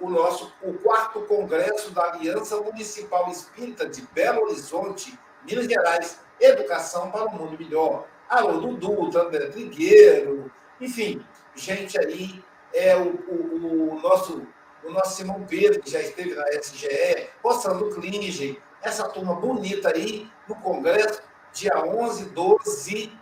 [0.00, 7.10] o nosso o quarto congresso da Aliança Municipal Espírita de Belo Horizonte, Minas Gerais, Educação
[7.10, 10.50] para um Mundo Melhor Haroldo Dutra, André Trigueiro,
[10.80, 11.22] enfim,
[11.54, 14.46] gente aí, é o, o, o, nosso,
[14.84, 19.92] o nosso Simão Pedro, que já esteve na SGE, mostrando o Klinge, essa turma bonita
[19.94, 21.20] aí no Congresso,
[21.52, 23.12] dia 11, 12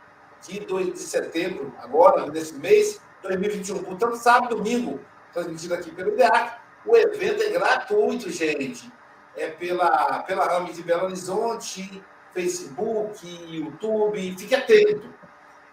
[0.47, 3.83] de, 2 de setembro, agora, nesse mês, 2021.
[3.83, 5.01] Portanto, sábado domingo,
[5.33, 6.53] transmitido aqui pelo IDEAC,
[6.87, 8.91] o evento é gratuito, gente.
[9.37, 12.03] É pela, pela Rame de Belo Horizonte,
[12.39, 15.12] Facebook, YouTube, fique atento.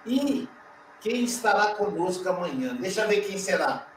[0.04, 0.50] E
[1.00, 2.76] quem estará conosco amanhã?
[2.76, 3.88] Deixa eu ver quem será.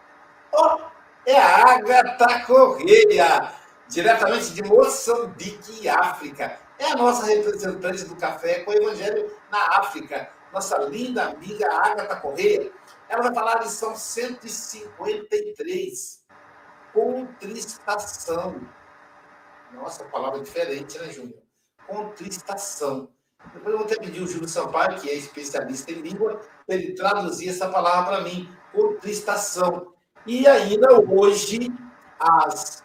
[0.53, 0.77] Oh,
[1.25, 3.55] é a Agatha Correia,
[3.89, 6.61] diretamente de Moçambique, África.
[6.79, 10.31] É a nossa representante do café com o Evangelho na África.
[10.53, 12.71] nossa linda amiga Agatha Correia.
[13.09, 16.23] Ela vai falar a lição 153,
[16.93, 18.61] contristação.
[19.73, 21.48] Nossa, palavra diferente, né, Júnior?
[21.89, 23.09] Contristação.
[23.55, 26.95] Depois eu vou até pedir o Júlio Sampaio, que é especialista em língua, para ele
[26.95, 29.95] traduzir essa palavra para mim, contristação.
[30.27, 31.73] E ainda hoje,
[32.21, 32.85] às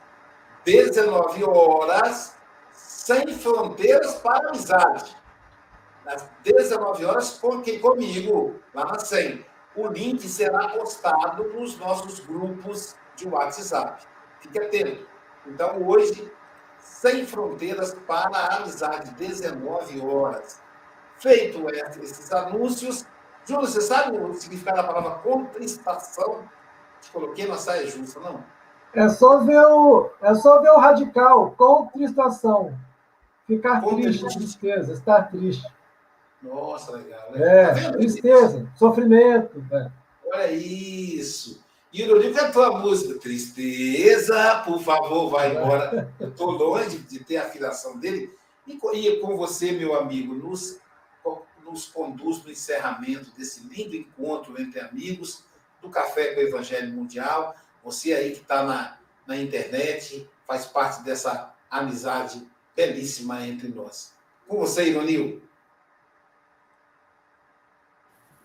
[0.64, 2.36] 19 horas,
[2.72, 5.16] sem fronteiras para amizade.
[6.06, 9.46] Às 19 horas, quem comigo, lá na 100.
[9.76, 14.06] O link será postado nos nossos grupos de WhatsApp.
[14.40, 15.08] Fique atento.
[15.48, 16.32] Então, hoje,
[16.84, 20.62] sem fronteiras para a amizade, 19 horas.
[21.18, 21.66] Feito
[22.02, 23.06] esses anúncios,
[23.46, 26.44] Júlio, você sabe o significado da palavra contristação?
[27.02, 28.44] Te coloquei na saia justa, não?
[28.94, 32.78] É só ver o, é só ver o radical, contristação.
[33.48, 35.68] Ficar triste, tristeza, estar triste.
[36.42, 37.32] Nossa, legal.
[37.32, 37.42] Né?
[37.42, 39.66] É, tá tristeza, sofrimento.
[39.72, 39.92] Né?
[40.26, 41.63] Olha isso.
[41.94, 46.12] E o Lourinho cantou a música Tristeza, por favor, vai embora.
[46.20, 48.36] Eu estou longe de ter a afiliação dele.
[48.66, 50.80] E com você, meu amigo, nos,
[51.64, 55.44] nos conduz no encerramento desse lindo encontro entre amigos
[55.84, 57.56] do Café com o Evangelho Mundial.
[57.84, 62.42] Você aí que está na, na internet, faz parte dessa amizade
[62.76, 64.14] belíssima entre nós.
[64.48, 65.44] Com você, Ironil.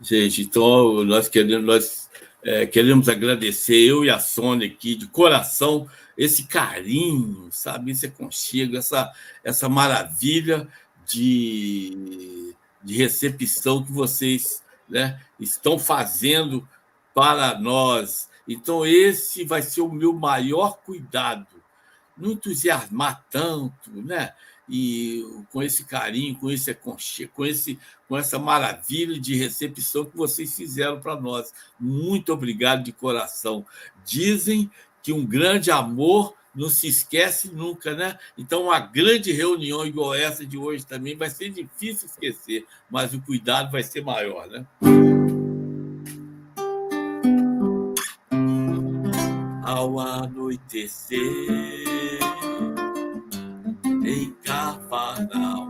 [0.03, 2.11] Gente, então nós queremos, nós
[2.43, 8.77] é, queremos agradecer, eu e a Sônia aqui, de coração, esse carinho, sabe, esse aconchego,
[8.77, 9.13] essa,
[9.43, 10.69] essa maravilha
[11.07, 16.67] de, de recepção que vocês né, estão fazendo
[17.15, 18.29] para nós.
[18.47, 21.47] Então, esse vai ser o meu maior cuidado.
[22.17, 24.33] Não entusiasmar tanto, né?
[24.69, 30.55] E com esse carinho, com esse com, esse, com essa maravilha de recepção que vocês
[30.55, 31.53] fizeram para nós.
[31.79, 33.65] Muito obrigado de coração.
[34.05, 34.71] Dizem
[35.03, 38.19] que um grande amor não se esquece nunca, né?
[38.37, 43.21] Então, uma grande reunião igual essa de hoje também vai ser difícil esquecer, mas o
[43.21, 44.67] cuidado vai ser maior, né?
[49.63, 51.19] Ao anoitecer
[54.09, 55.69] em Cafarnaum.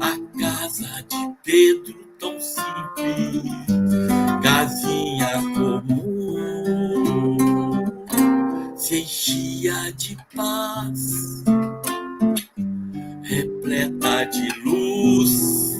[0.00, 3.42] A casa de Pedro tão simples,
[4.42, 6.96] casinha comum,
[8.76, 11.42] se enchia de paz,
[13.22, 15.74] repleta de luz,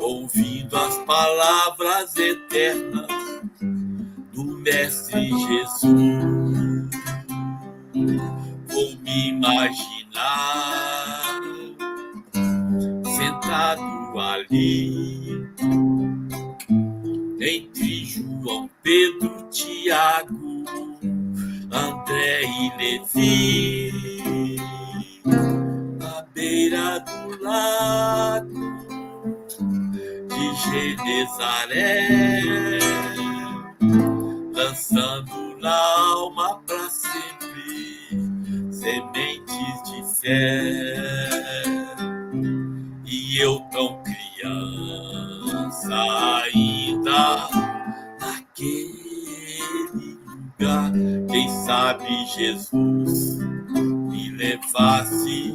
[0.00, 3.06] ouvindo as palavras eternas
[4.32, 6.41] do Mestre Jesus
[8.68, 10.92] vou me imaginar
[13.16, 15.46] sentado ali
[17.40, 20.64] entre João, Pedro, Tiago,
[21.72, 24.56] André e Levi,
[26.00, 28.72] à beira do lago
[30.28, 30.44] de
[30.96, 32.78] Genezaré,
[34.54, 35.76] lançando na
[36.14, 37.41] alma para sempre
[38.82, 41.62] sementes de fé.
[43.06, 45.22] E eu tão criança
[46.42, 47.48] ainda
[48.20, 49.62] naquele
[49.94, 50.90] lugar,
[51.30, 53.38] quem sabe Jesus
[53.70, 55.54] me levasse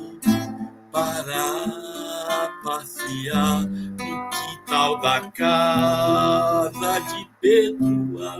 [0.90, 8.38] para passear no quintal da casa de Pedro a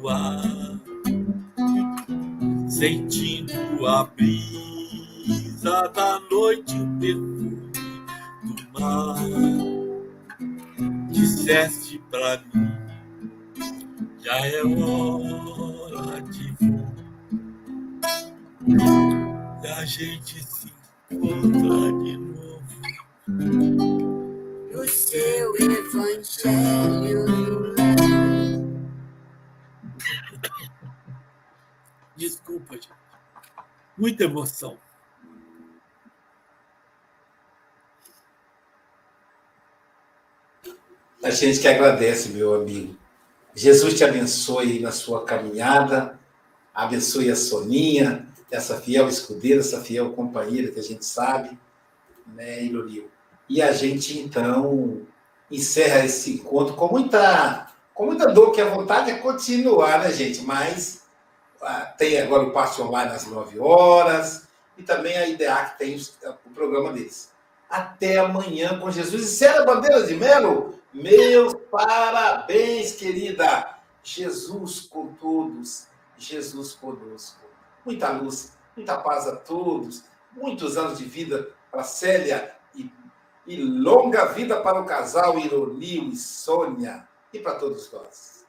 [0.00, 0.53] lua
[2.84, 7.72] sentindo a brisa da noite, o perfume
[8.44, 9.16] do mar.
[11.10, 12.70] Disseste pra mim,
[14.22, 16.92] já é hora de voar.
[19.62, 20.70] E a gente se
[21.10, 22.74] encontra de novo.
[24.74, 27.24] O seu evangelho
[32.16, 32.88] Desculpa, gente.
[33.96, 34.76] Muita emoção.
[41.22, 42.96] A gente que agradece, meu amigo.
[43.54, 46.18] Jesus te abençoe na sua caminhada,
[46.74, 51.58] abençoe a Soninha, essa fiel escudeira, essa fiel companheira que a gente sabe,
[52.26, 53.08] né, Ilonil?
[53.48, 55.02] E a gente, então,
[55.50, 60.42] encerra esse encontro com muita, com muita dor, que a vontade é continuar, né, gente?
[60.42, 61.03] Mas
[61.96, 66.92] tem agora o passe online às 9 horas, e também a IDEAC tem o programa
[66.92, 67.32] deles.
[67.68, 69.22] Até amanhã com Jesus.
[69.22, 73.74] E Célia Bandeira de Melo, meus parabéns, querida.
[74.02, 75.86] Jesus com todos,
[76.18, 77.40] Jesus conosco.
[77.84, 82.90] Muita luz, muita paz a todos, muitos anos de vida para Célia e,
[83.46, 88.44] e longa vida para o casal Ironil e Sônia e para todos nós.